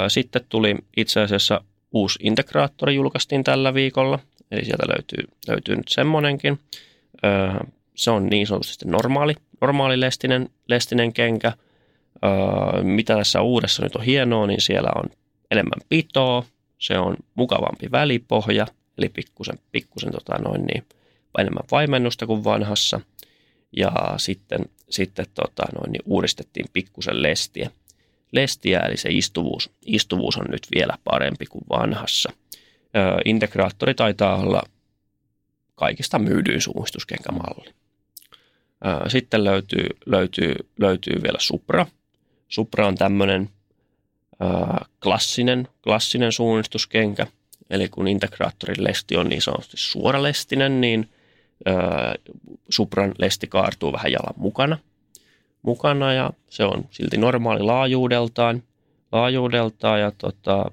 Sitten 0.08 0.42
tuli 0.50 0.76
itse 0.98 1.22
asiassa 1.22 1.62
uusi 1.92 2.20
integraattori 2.22 2.96
julkaistiin 2.96 3.44
tällä 3.44 3.74
viikolla, 3.74 4.20
eli 4.52 4.66
sieltä 4.66 4.88
löytyy, 4.88 5.24
löytyy 5.48 5.76
nyt 5.76 5.88
semmoinenkin. 5.88 6.60
Se 7.96 8.12
on 8.12 8.26
niin 8.26 8.48
sanotusti 8.48 8.86
normaali, 8.86 9.36
normaali 9.62 10.00
lestinen, 10.00 10.50
lestinen 10.68 11.14
kenkä. 11.14 11.54
Mitä 12.84 13.16
tässä 13.16 13.42
uudessa 13.42 13.84
nyt 13.84 13.96
on 13.96 14.04
hienoa, 14.04 14.48
niin 14.48 14.62
siellä 14.62 14.90
on 14.96 15.10
enemmän 15.52 15.80
pitoa, 15.90 16.44
se 16.80 17.00
on 17.00 17.16
mukavampi 17.36 17.92
välipohja, 17.92 18.68
eli 18.98 19.10
pikkusen, 19.10 19.60
pikkusen 19.72 20.12
tota 20.12 20.38
noin 20.38 20.66
niin, 20.66 20.84
enemmän 21.40 21.64
vaimennusta 21.72 22.26
kuin 22.26 22.44
vanhassa. 22.44 23.02
Ja 23.78 23.92
sitten, 24.18 24.66
sitten 24.90 25.26
tota, 25.34 25.64
noin, 25.80 25.92
niin 25.92 26.02
uudistettiin 26.06 26.66
pikkusen 26.74 27.22
lestiä. 27.22 27.72
lestiä, 28.32 28.80
eli 28.80 28.98
se 28.98 29.10
istuvuus, 29.10 29.72
istuvuus 29.86 30.38
on 30.38 30.46
nyt 30.50 30.68
vielä 30.76 30.94
parempi 31.04 31.46
kuin 31.46 31.64
vanhassa. 31.70 32.32
Integraattori 33.26 33.94
taitaa 33.94 34.36
olla 34.36 34.64
kaikista 35.76 36.20
myydyin 36.20 36.62
suunnistuskenkämalli. 36.62 37.70
Sitten 39.08 39.44
löytyy, 39.44 39.88
löytyy, 40.06 40.56
löytyy 40.80 41.24
vielä 41.24 41.40
Supra. 41.40 41.86
Supra 42.48 42.88
on 42.88 42.96
tämmöinen 42.96 43.50
klassinen, 45.04 45.68
klassinen 45.84 46.32
suunnistuskenkä. 46.32 47.28
Eli 47.70 47.90
kun 47.90 48.08
integraattorin 48.08 48.84
lesti 48.84 49.18
on 49.18 49.30
niin 49.30 49.42
sanotusti 49.42 49.78
suoralestinen, 49.78 50.82
niin 50.82 51.10
Supran 52.70 53.14
lesti 53.18 53.48
kaartuu 53.48 53.94
vähän 53.94 54.12
jalan 54.12 54.34
mukana, 54.38 54.78
mukana 55.62 56.14
ja 56.14 56.32
se 56.50 56.64
on 56.64 56.86
silti 56.92 57.18
normaali 57.18 57.62
laajuudeltaan, 57.62 58.64
laajuudeltaan 59.12 60.00
ja 60.00 60.12
tota, 60.12 60.72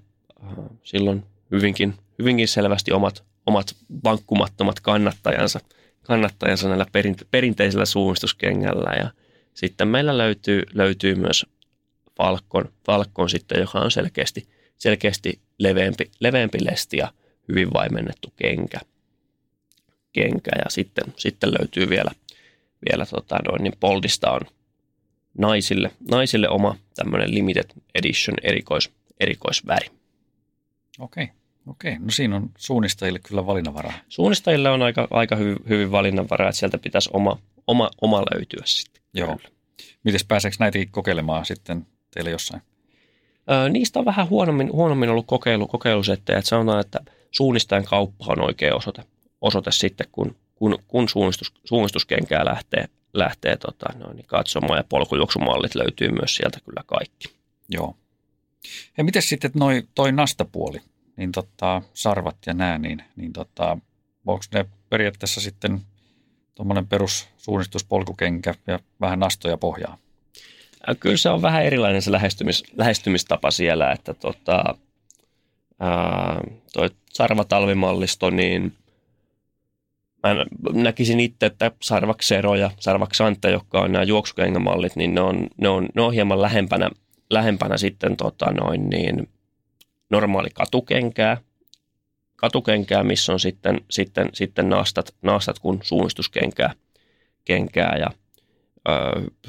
silloin 0.85 1.25
hyvinkin, 1.51 1.95
hyvinkin 2.19 2.49
selvästi 2.49 2.93
omat, 2.93 3.25
omat 3.47 3.77
vankkumattomat 4.05 4.81
kannattajansa, 4.81 5.61
kannattajansa 6.03 6.69
näillä 6.69 6.87
perinte- 6.93 7.27
perinteisellä 7.31 7.85
suunnistuskengällä 7.85 8.91
ja 8.99 9.11
sitten 9.55 9.89
meillä 9.89 10.19
löytyy, 10.19 10.63
löytyy 10.75 11.15
myös 11.15 11.47
Falcon, 12.17 12.73
Falcon 12.87 13.31
sitten, 13.31 13.61
joka 13.61 13.79
on 13.79 13.91
selkeästi, 13.91 14.49
selkeästi 14.79 15.41
leveämpi, 15.59 16.11
leveämpi 16.21 16.59
lesti 16.65 16.97
ja 16.97 17.13
hyvin 17.49 17.73
vaimennettu 17.73 18.33
kenkä 18.37 18.79
kenkä 20.21 20.51
ja 20.59 20.65
sitten, 20.69 21.05
sitten 21.17 21.51
löytyy 21.53 21.89
vielä, 21.89 22.11
vielä 22.91 23.07
tota 23.07 23.39
noin, 23.49 23.63
niin 23.63 23.73
Boldista 23.81 24.31
on 24.31 24.41
naisille, 25.39 25.91
naisille 26.11 26.49
oma 26.49 26.77
tämmöinen 26.95 27.35
limited 27.35 27.71
edition 27.95 28.37
erikois, 28.43 28.91
erikoisväri. 29.21 29.87
Okei, 30.99 31.25
okay. 31.25 31.37
Okei. 31.67 31.99
No 31.99 32.11
siinä 32.11 32.37
on 32.37 32.51
suunnistajille 32.59 33.19
kyllä 33.19 33.47
valinnanvaraa. 33.47 33.93
Suunnistajille 34.09 34.71
on 34.71 34.83
aika, 34.83 35.09
aika 35.11 35.37
hyvin, 35.37 35.57
hyvin 35.69 35.91
valinnanvaraa, 35.91 36.49
että 36.49 36.59
sieltä 36.59 36.79
pitäisi 36.79 37.11
oma, 37.13 37.39
oma, 37.67 37.91
oma 38.01 38.23
löytyä 38.35 38.63
sitten. 38.65 39.03
Joo. 39.15 39.39
Miten 40.05 40.21
pääseekö 40.29 40.57
näitä 40.61 40.79
kokeilemaan 40.91 41.45
sitten 41.45 41.87
teille 42.15 42.31
jossain? 42.31 42.63
Öö, 43.51 43.69
niistä 43.69 43.99
on 43.99 44.05
vähän 44.05 44.29
huonommin, 44.29 44.73
huonommin 44.73 45.11
ollut 45.11 45.27
kokeilu, 45.27 45.67
kokeilusettejä. 45.67 46.39
Että 46.39 46.49
sanotaan, 46.49 46.81
että 46.81 47.01
suunnistajan 47.31 47.85
kauppa 47.85 48.25
on 48.29 48.41
oikea 48.41 48.75
osoite 48.75 49.03
osoite 49.41 49.73
sitten, 49.73 50.07
kun, 50.13 50.37
kun, 50.55 50.79
kun 50.89 51.09
suunnistus, 51.09 51.53
suunnistuskenkää 51.65 52.45
lähtee, 52.45 52.89
lähtee 53.13 53.57
tota, 53.57 53.87
noin, 53.99 54.17
niin 54.17 54.27
katsomaan 54.27 54.79
ja 54.79 54.85
polkujuoksumallit 54.89 55.75
löytyy 55.75 56.09
myös 56.11 56.37
sieltä 56.37 56.59
kyllä 56.65 56.83
kaikki. 56.87 57.29
Joo. 57.69 57.97
Ja 58.97 59.05
miten 59.05 59.23
sitten 59.23 59.51
noi, 59.55 59.83
toi 59.95 60.13
nastapuoli, 60.13 60.81
niin 61.17 61.33
tota, 61.33 61.83
sarvat 61.95 62.37
ja 62.47 62.55
nää, 62.55 62.79
niin, 62.79 63.03
niin 63.17 63.33
tota, 63.33 63.79
onko 64.27 64.45
ne 64.55 64.67
periaatteessa 64.89 65.41
sitten 65.41 65.81
tuommoinen 66.55 66.87
perussuunnistuspolkukenkä 66.87 68.55
ja 68.67 68.79
vähän 69.01 69.21
nastoja 69.21 69.57
pohjaa? 69.57 69.99
Kyllä 71.01 71.17
se 71.17 71.29
on 71.29 71.43
vähän 71.43 71.65
erilainen 71.65 72.03
se 72.03 72.13
lähestymis, 72.13 72.65
lähestymistapa 72.77 73.51
siellä, 73.51 73.93
että 73.93 74.15
tota, 74.15 74.75
ää, 75.81 76.41
toi 76.73 76.91
sarvatalvimallisto, 77.13 78.31
niin– 78.31 78.73
mä 80.23 80.47
näkisin 80.83 81.21
itse, 81.21 81.47
että 81.47 81.71
Sarvaksero 81.83 82.55
ja 82.55 82.71
Sarvaksante, 82.81 83.51
jotka 83.51 83.81
on 83.81 83.93
nämä 83.93 84.05
juoksukengämallit, 84.05 84.97
niin 84.97 85.15
ne 85.15 85.21
on, 85.21 85.47
ne 85.57 85.69
on, 85.69 85.89
ne 85.95 86.03
on 86.03 86.13
hieman 86.13 86.43
lähempänä, 86.43 86.91
lähempänä 87.31 87.77
sitten 87.77 88.17
tota 88.17 88.51
noin 88.51 88.91
niin 88.91 89.29
normaali 90.11 90.49
katukenkää, 90.55 91.37
katukenkää, 92.37 93.05
missä 93.05 93.33
on 93.33 93.41
sitten, 93.41 93.81
sitten, 93.91 94.29
sitten 94.33 94.69
naastat, 94.69 95.15
naastat 95.23 95.59
kuin 95.59 95.81
suunnistuskenkää 95.83 96.75
kenkää 97.45 97.97
ja 97.99 98.07
ö, 98.89 98.93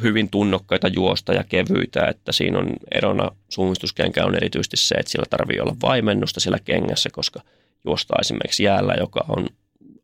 hyvin 0.01 0.29
tunnokkaita 0.29 0.87
juosta 0.87 1.33
ja 1.33 1.43
kevyitä, 1.43 2.07
että 2.07 2.31
siinä 2.31 2.59
on 2.59 2.69
erona 2.91 3.31
suunnistuskenkä 3.49 4.25
on 4.25 4.35
erityisesti 4.35 4.77
se, 4.77 4.95
että 4.95 5.11
sillä 5.11 5.25
tarvii 5.29 5.59
olla 5.59 5.75
vaimennusta 5.81 6.39
siellä 6.39 6.59
kengässä, 6.65 7.09
koska 7.13 7.41
juostaa 7.85 8.17
esimerkiksi 8.21 8.63
jäällä, 8.63 8.93
joka 8.99 9.25
on 9.29 9.47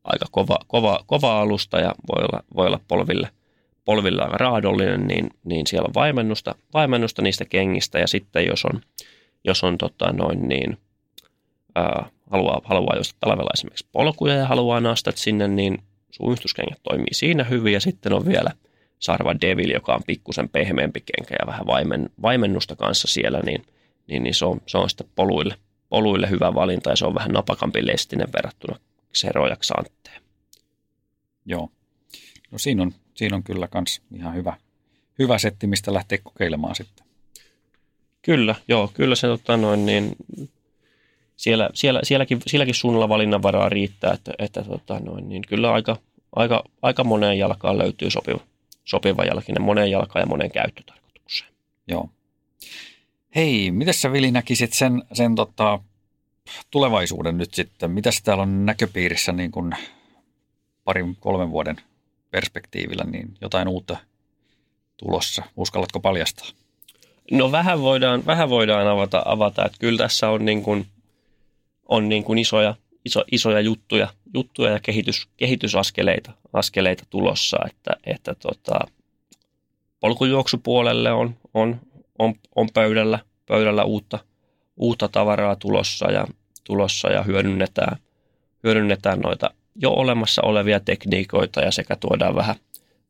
aika 0.04 0.26
kova, 0.32 0.60
kova, 0.68 1.04
kova 1.08 1.42
alusta 1.42 1.80
ja 1.80 1.96
voi 2.08 2.24
olla, 2.24 2.44
voi 2.56 2.68
olla 2.68 2.80
polville, 2.88 3.30
polville 3.86 4.22
aika 4.22 4.38
raadollinen, 4.38 5.08
niin, 5.08 5.30
niin 5.44 5.68
siellä 5.68 5.88
on 5.88 5.94
vaimennusta, 5.94 6.56
vaimennusta 6.74 7.22
niistä 7.22 7.46
kengistä 7.46 8.00
ja 8.00 8.08
sitten 8.08 8.46
jos 8.46 8.66
on, 8.66 8.82
jos 9.44 9.64
on 9.64 9.78
tota 9.78 10.14
noin 10.14 10.48
niin, 10.48 10.78
ää, 11.76 12.10
haluaa, 12.32 12.62
haluaa 12.64 12.98
just 12.98 13.18
talvella 13.20 13.52
esimerkiksi 13.54 13.88
polkuja 13.92 14.34
ja 14.34 14.48
haluaa 14.48 14.80
nastat 14.80 15.18
sinne, 15.18 15.48
niin 15.48 15.84
suunnistuskengät 16.12 16.80
toimii 16.84 17.14
siinä 17.14 17.44
hyvin 17.44 17.74
ja 17.74 17.80
sitten 17.80 18.14
on 18.14 18.26
vielä, 18.26 18.52
Sarva 19.00 19.36
Devil, 19.42 19.70
joka 19.70 19.96
on 19.96 20.04
pikkusen 20.08 20.50
pehmeämpi 20.50 21.02
kenkä 21.02 21.36
ja 21.40 21.48
vähän 21.48 21.68
vaimen, 21.68 22.10
vaimennusta 22.22 22.76
kanssa 22.76 23.08
siellä, 23.08 23.40
niin, 23.40 23.66
niin, 24.08 24.24
niin 24.24 24.34
se, 24.34 24.46
on, 24.46 24.62
se 24.66 24.78
on 24.78 24.90
sitten 24.90 25.08
poluille, 25.16 25.56
poluille 25.90 26.30
hyvä 26.30 26.54
valinta 26.54 26.90
ja 26.90 26.96
se 26.96 27.06
on 27.06 27.16
vähän 27.16 27.32
napakampi 27.32 27.88
lestinen 27.88 28.28
verrattuna 28.34 28.80
Xero 29.18 29.48
ja 29.48 29.56
Xanteen. 29.56 30.22
Joo. 31.46 31.70
No 32.52 32.58
siinä 32.58 32.82
on, 32.84 32.92
siinä 33.16 33.36
on 33.36 33.44
kyllä 33.44 33.68
kans 33.68 34.02
ihan 34.16 34.36
hyvä, 34.36 34.58
hyvä 35.20 35.38
setti, 35.38 35.68
mistä 35.68 35.94
lähtee 35.94 36.18
kokeilemaan 36.18 36.76
sitten. 36.76 37.06
Kyllä, 38.24 38.56
joo, 38.68 38.92
kyllä 38.94 39.16
se 39.16 39.28
tota 39.28 39.58
noin, 39.58 39.86
niin 39.86 40.16
siellä, 41.36 41.70
siellä, 41.74 42.00
sielläkin, 42.04 42.40
sielläkin 42.48 42.76
suunnalla 42.76 43.10
valinnanvaraa 43.10 43.70
riittää, 43.70 44.14
että, 44.14 44.34
että 44.40 44.64
tota 44.64 45.00
noin, 45.00 45.30
niin 45.30 45.44
kyllä 45.48 45.74
aika, 45.74 45.98
aika, 46.36 46.64
aika 46.82 47.04
moneen 47.04 47.38
jalkaan 47.38 47.78
löytyy 47.78 48.10
sopiva, 48.12 48.40
sopiva 48.86 49.24
jalkinen, 49.24 49.62
moneen 49.62 49.92
jalkaan 49.92 50.24
ja 50.24 50.28
moneen 50.28 50.52
käyttötarkoitukseen. 50.52 51.52
Joo. 51.88 52.10
Hei, 53.36 53.72
miten 53.72 53.94
sä 53.94 54.12
Vili 54.12 54.32
näkisit 54.32 54.74
sen, 54.74 55.04
sen 55.14 55.36
tota, 55.36 55.80
tulevaisuuden 56.72 57.38
nyt 57.38 57.54
sitten? 57.54 57.92
Mitäs 57.92 58.22
täällä 58.22 58.44
on 58.44 58.66
näköpiirissä 58.66 59.32
niin 59.32 59.52
kuin 59.52 59.72
parin, 60.84 61.18
kolmen 61.20 61.52
vuoden 61.52 61.76
perspektiivillä, 62.32 63.04
niin 63.04 63.38
jotain 63.42 63.68
uutta 63.68 63.98
tulossa? 64.98 65.44
Uskallatko 65.58 66.00
paljastaa? 66.00 66.63
No 67.32 67.52
vähän 67.52 67.82
voidaan, 67.82 68.26
vähän 68.26 68.50
voidaan 68.50 68.88
avata, 68.88 69.22
avata, 69.26 69.66
että 69.66 69.78
kyllä 69.80 69.98
tässä 69.98 70.30
on 70.30 70.46
niin 70.46 70.64
kuin, 70.64 70.88
on 71.90 72.10
niin 72.10 72.24
kuin 72.24 72.40
isoja, 72.40 72.76
iso, 73.06 73.24
isoja 73.32 73.60
juttuja, 73.60 74.08
juttuja 74.34 74.72
ja 74.72 74.80
kehitys, 74.80 75.28
kehitysaskeleita 75.38 76.32
askeleita 76.54 77.04
tulossa, 77.10 77.58
että, 77.70 77.92
että 78.06 78.36
tota, 78.36 78.80
polkujuoksupuolelle 80.00 81.12
on, 81.12 81.36
on, 81.54 81.80
on, 82.20 82.36
on 82.56 82.70
pöydällä, 82.74 83.20
pöydällä 83.46 83.84
uutta, 83.84 84.20
uutta 84.78 85.08
tavaraa 85.08 85.56
tulossa 85.56 86.12
ja, 86.12 86.28
tulossa 86.64 87.10
ja 87.10 87.24
hyödynnetään, 87.24 87.98
hyödynnetään 88.64 89.20
noita 89.20 89.50
jo 89.76 89.92
olemassa 89.92 90.42
olevia 90.42 90.80
tekniikoita 90.80 91.62
ja 91.62 91.72
sekä 91.72 91.96
tuodaan 91.96 92.36
vähän, 92.36 92.56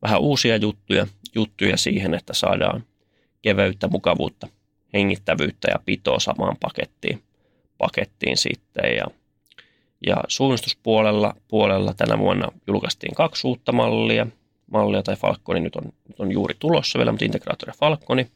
vähän 0.02 0.20
uusia 0.20 0.56
juttuja, 0.56 1.06
juttuja 1.34 1.76
siihen, 1.76 2.14
että 2.14 2.34
saadaan 2.34 2.84
keveyttä, 3.44 3.88
mukavuutta, 3.88 4.48
hengittävyyttä 4.92 5.68
ja 5.70 5.78
pitoa 5.84 6.20
samaan 6.20 6.56
pakettiin, 6.60 7.22
pakettiin 7.78 8.36
sitten. 8.36 8.96
Ja, 8.96 9.04
ja 10.06 10.16
suunnistuspuolella 10.28 11.36
puolella 11.48 11.94
tänä 11.94 12.18
vuonna 12.18 12.48
julkaistiin 12.66 13.14
kaksi 13.14 13.46
uutta 13.46 13.72
mallia. 13.72 14.26
Mallia 14.70 15.02
tai 15.02 15.16
Falconi 15.16 15.60
nyt 15.60 15.76
on, 15.76 15.84
nyt 16.08 16.20
on 16.20 16.32
juuri 16.32 16.54
tulossa 16.58 16.98
vielä, 16.98 17.12
mutta 17.12 17.24
integraattori 17.24 17.72
Falconi. 17.78 18.26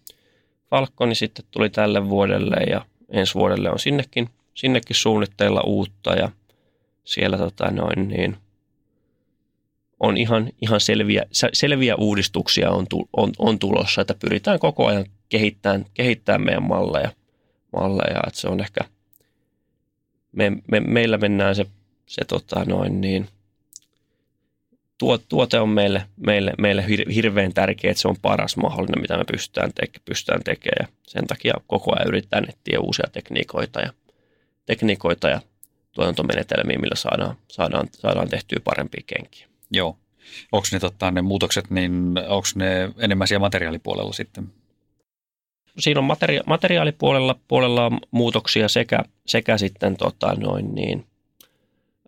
Falconi 0.71 1.15
sitten 1.15 1.45
tuli 1.51 1.71
tälle 1.71 2.09
vuodelle 2.09 2.57
ja 2.71 2.85
ensi 3.09 3.35
vuodelle 3.35 3.71
on 3.71 3.79
sinnekin, 3.79 4.29
sinnekin 4.55 4.97
suunnitteilla 4.97 5.61
uutta 5.61 6.15
ja 6.15 6.31
siellä 7.05 7.39
tota 7.39 7.71
noin 7.71 8.09
niin, 8.09 8.37
on 10.01 10.17
ihan, 10.17 10.51
ihan 10.63 10.81
selviä, 10.81 11.23
selviä 11.53 11.97
uudistuksia 11.97 12.71
on, 12.71 12.87
on, 13.17 13.33
on 13.39 13.59
tulossa, 13.59 14.01
että 14.01 14.15
pyritään 14.15 14.59
koko 14.59 14.87
ajan 14.87 15.07
kehittämään, 15.29 15.87
kehittämään 15.95 16.45
meidän 16.45 16.63
malleja, 16.63 17.13
malleja 17.73 18.21
että 18.27 18.41
se 18.41 18.49
on 18.49 18.61
ehkä, 18.61 18.81
me, 20.33 20.53
me, 20.71 20.81
meillä 20.81 21.19
mennään 21.19 21.55
se, 21.55 21.67
se 22.07 22.25
tota 22.25 22.65
noin 22.65 23.01
niin, 23.01 23.29
tuo, 24.99 25.19
tuote 25.19 25.61
on 25.61 25.69
meille, 25.69 26.03
meille, 26.17 26.53
meille 26.59 26.85
hirveän 27.15 27.55
tärkeä, 27.55 27.91
että 27.91 28.01
se 28.01 28.09
on 28.09 28.17
paras 28.23 28.57
mahdollinen, 28.57 29.01
mitä 29.01 29.17
me 29.17 29.25
pystytään, 29.33 29.73
teke, 29.75 30.01
pystytään 30.05 30.45
tekemään. 30.45 30.93
Sen 31.07 31.27
takia 31.27 31.55
koko 31.67 31.93
ajan 31.97 32.09
yritetään 32.09 32.45
etsiä 32.49 32.81
uusia 32.81 33.09
tekniikoita 33.13 33.81
ja, 33.81 33.93
tekniikoita 34.67 35.29
ja 35.29 35.41
tuotantomenetelmiä, 35.93 36.79
millä 36.79 36.97
saadaan, 36.97 37.37
saadaan, 37.49 37.89
saadaan 37.93 38.29
tehtyä 38.29 38.59
parempia 38.65 39.03
kenkiä. 39.07 39.48
Joo. 39.71 39.99
Onko 40.53 40.67
ne, 40.73 40.81
tota, 40.81 41.11
ne 41.11 41.23
muutokset, 41.23 41.71
niin 41.71 42.15
onko 42.29 42.49
ne 42.55 42.93
enemmän 42.99 43.29
siellä 43.29 43.45
materiaalipuolella 43.47 44.13
sitten? 44.13 44.53
Siinä 45.79 46.01
on 46.01 46.05
materia- 46.07 46.43
materiaalipuolella 46.47 47.39
puolella 47.49 47.87
on 47.87 47.99
muutoksia 48.11 48.69
sekä, 48.69 49.05
sekä 49.27 49.59
sitten 49.59 49.97
tota, 49.97 50.35
noin 50.35 50.75
niin, 50.75 51.07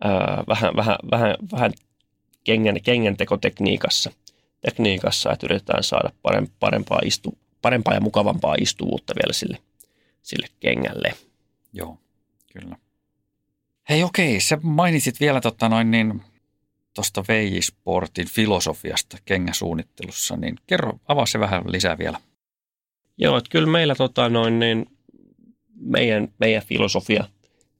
ää, 0.00 0.44
vähän, 0.48 0.76
vähän, 0.76 0.96
vähän, 1.10 1.34
vähän 1.52 1.72
kengän, 2.44 2.80
kengäntekotekniikassa, 2.82 4.12
tekniikassa, 4.60 5.32
että 5.32 5.46
yritetään 5.46 5.82
saada 5.82 6.10
parempaa, 6.60 7.00
istu, 7.04 7.38
parempaa 7.62 7.94
ja 7.94 8.00
mukavampaa 8.00 8.54
istuvuutta 8.60 9.14
vielä 9.14 9.32
sille, 9.32 9.58
sille 10.22 10.46
kengälle. 10.60 11.12
Joo, 11.72 11.98
kyllä. 12.52 12.76
Hei 13.88 14.02
okei, 14.02 14.40
sä 14.40 14.58
mainitsit 14.62 15.20
vielä 15.20 15.40
tota 15.40 15.68
noin 15.68 15.90
niin 15.90 16.22
tuosta 17.00 17.24
Veijisportin 17.28 18.28
filosofiasta 18.28 19.18
kengäsuunnittelussa, 19.24 20.36
niin 20.36 20.56
kerro, 20.66 20.92
avaa 21.08 21.26
se 21.26 21.40
vähän 21.40 21.62
lisää 21.66 21.98
vielä. 21.98 22.18
Joo, 23.18 23.36
että 23.36 23.50
kyllä 23.50 23.70
meillä 23.70 23.94
tota 23.94 24.28
noin 24.28 24.58
niin, 24.58 24.86
meidän, 25.74 26.28
meidän 26.40 26.62
filosofia, 26.62 27.24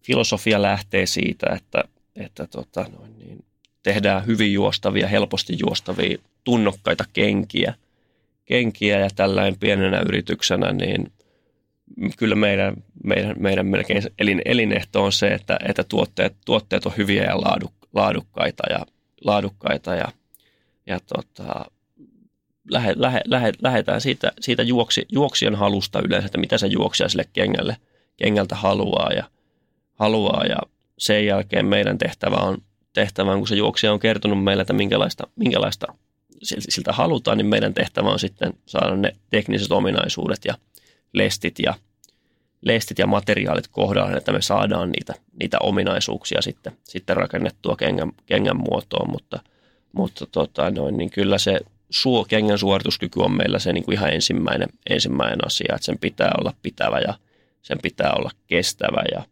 filosofia 0.03 0.63
lähtee 0.63 1.07
siitä, 1.07 1.47
että, 1.57 1.85
että 2.17 2.47
tota 2.47 2.87
noin 2.99 3.19
niin, 3.19 3.45
tehdään 3.83 4.27
hyvin 4.27 4.53
juostavia, 4.53 5.09
helposti 5.09 5.57
juostavia, 5.67 6.19
tunnokkaita 6.45 7.05
kenkiä, 7.13 7.75
kenkiä 8.45 8.99
ja 8.99 9.09
tällainen 9.17 9.59
pienenä 9.61 10.01
yrityksenä, 10.01 10.73
niin 10.73 11.13
kyllä 12.17 12.35
meidän, 12.35 12.75
meidän, 13.05 13.37
meidän 13.39 13.67
melkein 13.67 14.03
elin, 14.19 14.43
elinehto 14.45 15.05
on 15.05 15.13
se, 15.13 15.29
että, 15.29 15.59
että 15.69 15.85
tuotteet, 15.85 16.37
tuotteet 16.45 16.87
on 16.87 16.93
hyviä 16.97 17.25
ja 17.25 17.41
laaduk, 17.41 17.73
laadukkaita 17.95 18.63
ja, 18.71 18.87
laadukkaita 19.25 19.95
ja, 19.95 20.13
ja 20.87 21.01
tota, 21.15 21.65
lähe, 22.71 22.95
lähe, 22.97 23.23
lähe, 23.27 23.53
lähdetään 23.63 24.01
siitä, 24.01 24.33
siitä 24.41 24.63
juoksi, 24.63 25.07
juoksijan 25.13 25.55
halusta 25.55 26.01
yleensä, 26.05 26.27
että 26.27 26.39
mitä 26.39 26.59
se 26.59 26.67
juoksija 26.67 27.09
sille 27.09 27.25
kengälle, 27.33 27.77
kengältä 28.17 28.55
haluaa 28.55 29.13
ja, 29.13 29.25
haluaa 29.95 30.45
ja 30.45 30.57
sen 30.99 31.27
jälkeen 31.27 31.67
meidän 31.67 31.99
tehtävä 31.99 32.37
on, 32.37 32.59
tehtävä 32.93 33.33
on, 33.33 33.39
kun 33.39 33.49
se 33.49 33.57
juoksija 33.57 33.93
on 33.93 34.01
kertonut 34.01 34.45
meille, 34.45 34.61
että 34.61 34.73
minkälaista, 34.73 35.27
minkälaista 35.37 35.87
siltä 36.43 36.93
halutaan, 36.93 37.39
niin 37.39 37.47
meidän 37.47 37.75
tehtävä 37.75 38.09
on 38.09 38.19
sitten 38.19 38.53
saada 38.67 38.97
ne 38.97 39.17
tekniset 39.31 39.73
ominaisuudet 39.73 40.45
ja 40.45 40.55
lestit 41.13 41.59
ja, 41.59 41.75
lestit 42.63 42.99
ja 42.99 43.07
materiaalit 43.07 43.69
kohdallaan, 43.69 44.17
että 44.17 44.33
me 44.33 44.43
saadaan 44.43 44.91
niitä, 44.91 45.15
niitä 45.41 45.59
ominaisuuksia 45.61 46.43
sitten, 46.43 46.73
sitten 46.85 47.17
rakennettua 47.17 47.77
kengän, 47.77 48.13
kengän 48.27 48.57
muotoon, 48.57 49.11
mutta, 49.11 49.41
mutta 49.93 50.27
tota 50.27 50.71
noin, 50.71 50.97
niin 50.97 51.11
kyllä 51.11 51.39
se 51.39 51.61
suo, 51.91 52.25
kengän 52.25 52.59
suorituskyky 52.59 53.21
on 53.21 53.37
meillä 53.37 53.59
se 53.59 53.73
niin 53.73 53.85
kuin 53.85 53.95
ihan 53.95 54.13
ensimmäinen, 54.13 54.69
ensimmäinen 54.91 55.47
asia, 55.47 55.75
että 55.75 55.85
sen 55.85 55.99
pitää 55.99 56.31
olla 56.39 56.55
pitävä 56.63 56.99
ja 56.99 57.15
sen 57.63 57.79
pitää 57.83 58.13
olla 58.13 58.31
kestävä 58.47 59.03
ja 59.13 59.23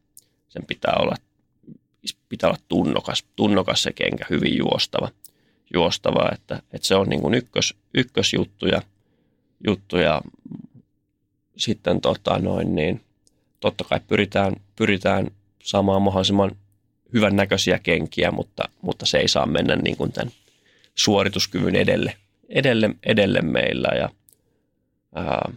sen 0.48 0.64
pitää 0.66 0.94
olla, 0.98 1.14
pitää 2.28 2.50
olla 2.50 2.58
tunnokas, 2.68 3.24
tunnokas 3.36 3.82
se 3.82 3.92
kenkä, 3.92 4.26
hyvin 4.30 4.56
juostava, 4.56 5.08
juostava 5.74 6.30
että, 6.34 6.62
että 6.72 6.86
se 6.86 6.94
on 6.94 7.08
niin 7.08 7.20
kuin 7.20 7.34
ykkös, 7.34 7.74
ykkösjuttu 7.94 8.66
ja, 8.66 8.82
juttu 9.66 9.96
ja 9.96 10.22
sitten 11.56 12.00
tota 12.00 12.38
noin, 12.38 12.74
niin 12.74 13.00
totta 13.60 13.84
kai 13.84 14.00
pyritään, 14.08 14.56
pyritään 14.76 15.30
saamaan 15.62 16.02
mahdollisimman 16.02 16.50
hyvän 17.12 17.36
näköisiä 17.36 17.78
kenkiä, 17.78 18.30
mutta, 18.30 18.68
mutta 18.82 19.06
se 19.06 19.18
ei 19.18 19.28
saa 19.28 19.46
mennä 19.46 19.76
niin 19.76 19.96
kuin 19.96 20.12
tämän 20.12 20.32
suorituskyvyn 20.94 21.76
edelle, 21.76 22.14
edelle, 22.48 22.90
edelle 23.06 23.40
meillä. 23.42 23.88
Ja, 23.88 24.08
ää, 25.14 25.52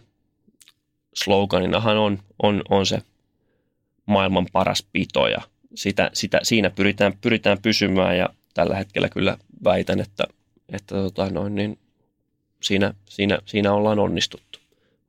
sloganinahan 1.14 1.98
on, 1.98 2.18
on, 2.42 2.62
on 2.68 2.86
se 2.86 3.02
maailman 4.06 4.46
paras 4.52 4.86
pito 4.92 5.28
ja 5.28 5.42
sitä, 5.74 6.10
sitä, 6.12 6.40
siinä 6.42 6.70
pyritään, 6.70 7.12
pyritään 7.20 7.58
pysymään 7.62 8.18
ja 8.18 8.28
tällä 8.54 8.76
hetkellä 8.76 9.08
kyllä 9.08 9.36
väitän, 9.64 10.00
että, 10.00 10.24
että 10.72 10.94
tota 10.94 11.30
noin, 11.30 11.54
niin 11.54 11.78
siinä, 12.62 12.94
siinä, 13.08 13.38
siinä 13.46 13.72
ollaan 13.72 13.98
onnistuttu, 13.98 14.58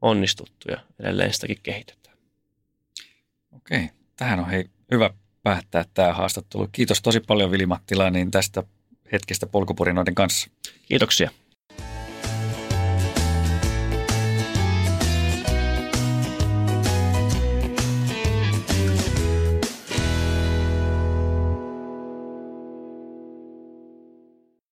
onnistuttu 0.02 0.72
ja 0.72 0.78
edelleen 1.00 1.34
sitäkin 1.34 1.60
kehitetään. 1.64 2.03
Okei, 3.66 3.90
tähän 4.16 4.40
on 4.40 4.50
hei, 4.50 4.70
hyvä 4.92 5.10
päättää 5.44 5.86
tämä 5.94 6.14
haastattelu. 6.14 6.70
Kiitos 6.72 7.02
tosi 7.02 7.20
paljon 7.20 7.52
Vili 7.52 7.66
Mattila 7.66 8.10
niin 8.10 8.32
tästä 8.32 8.64
hetkestä 9.12 9.48
polkupurinoiden 9.48 10.16
kanssa. 10.16 10.50
Kiitoksia. 10.86 11.30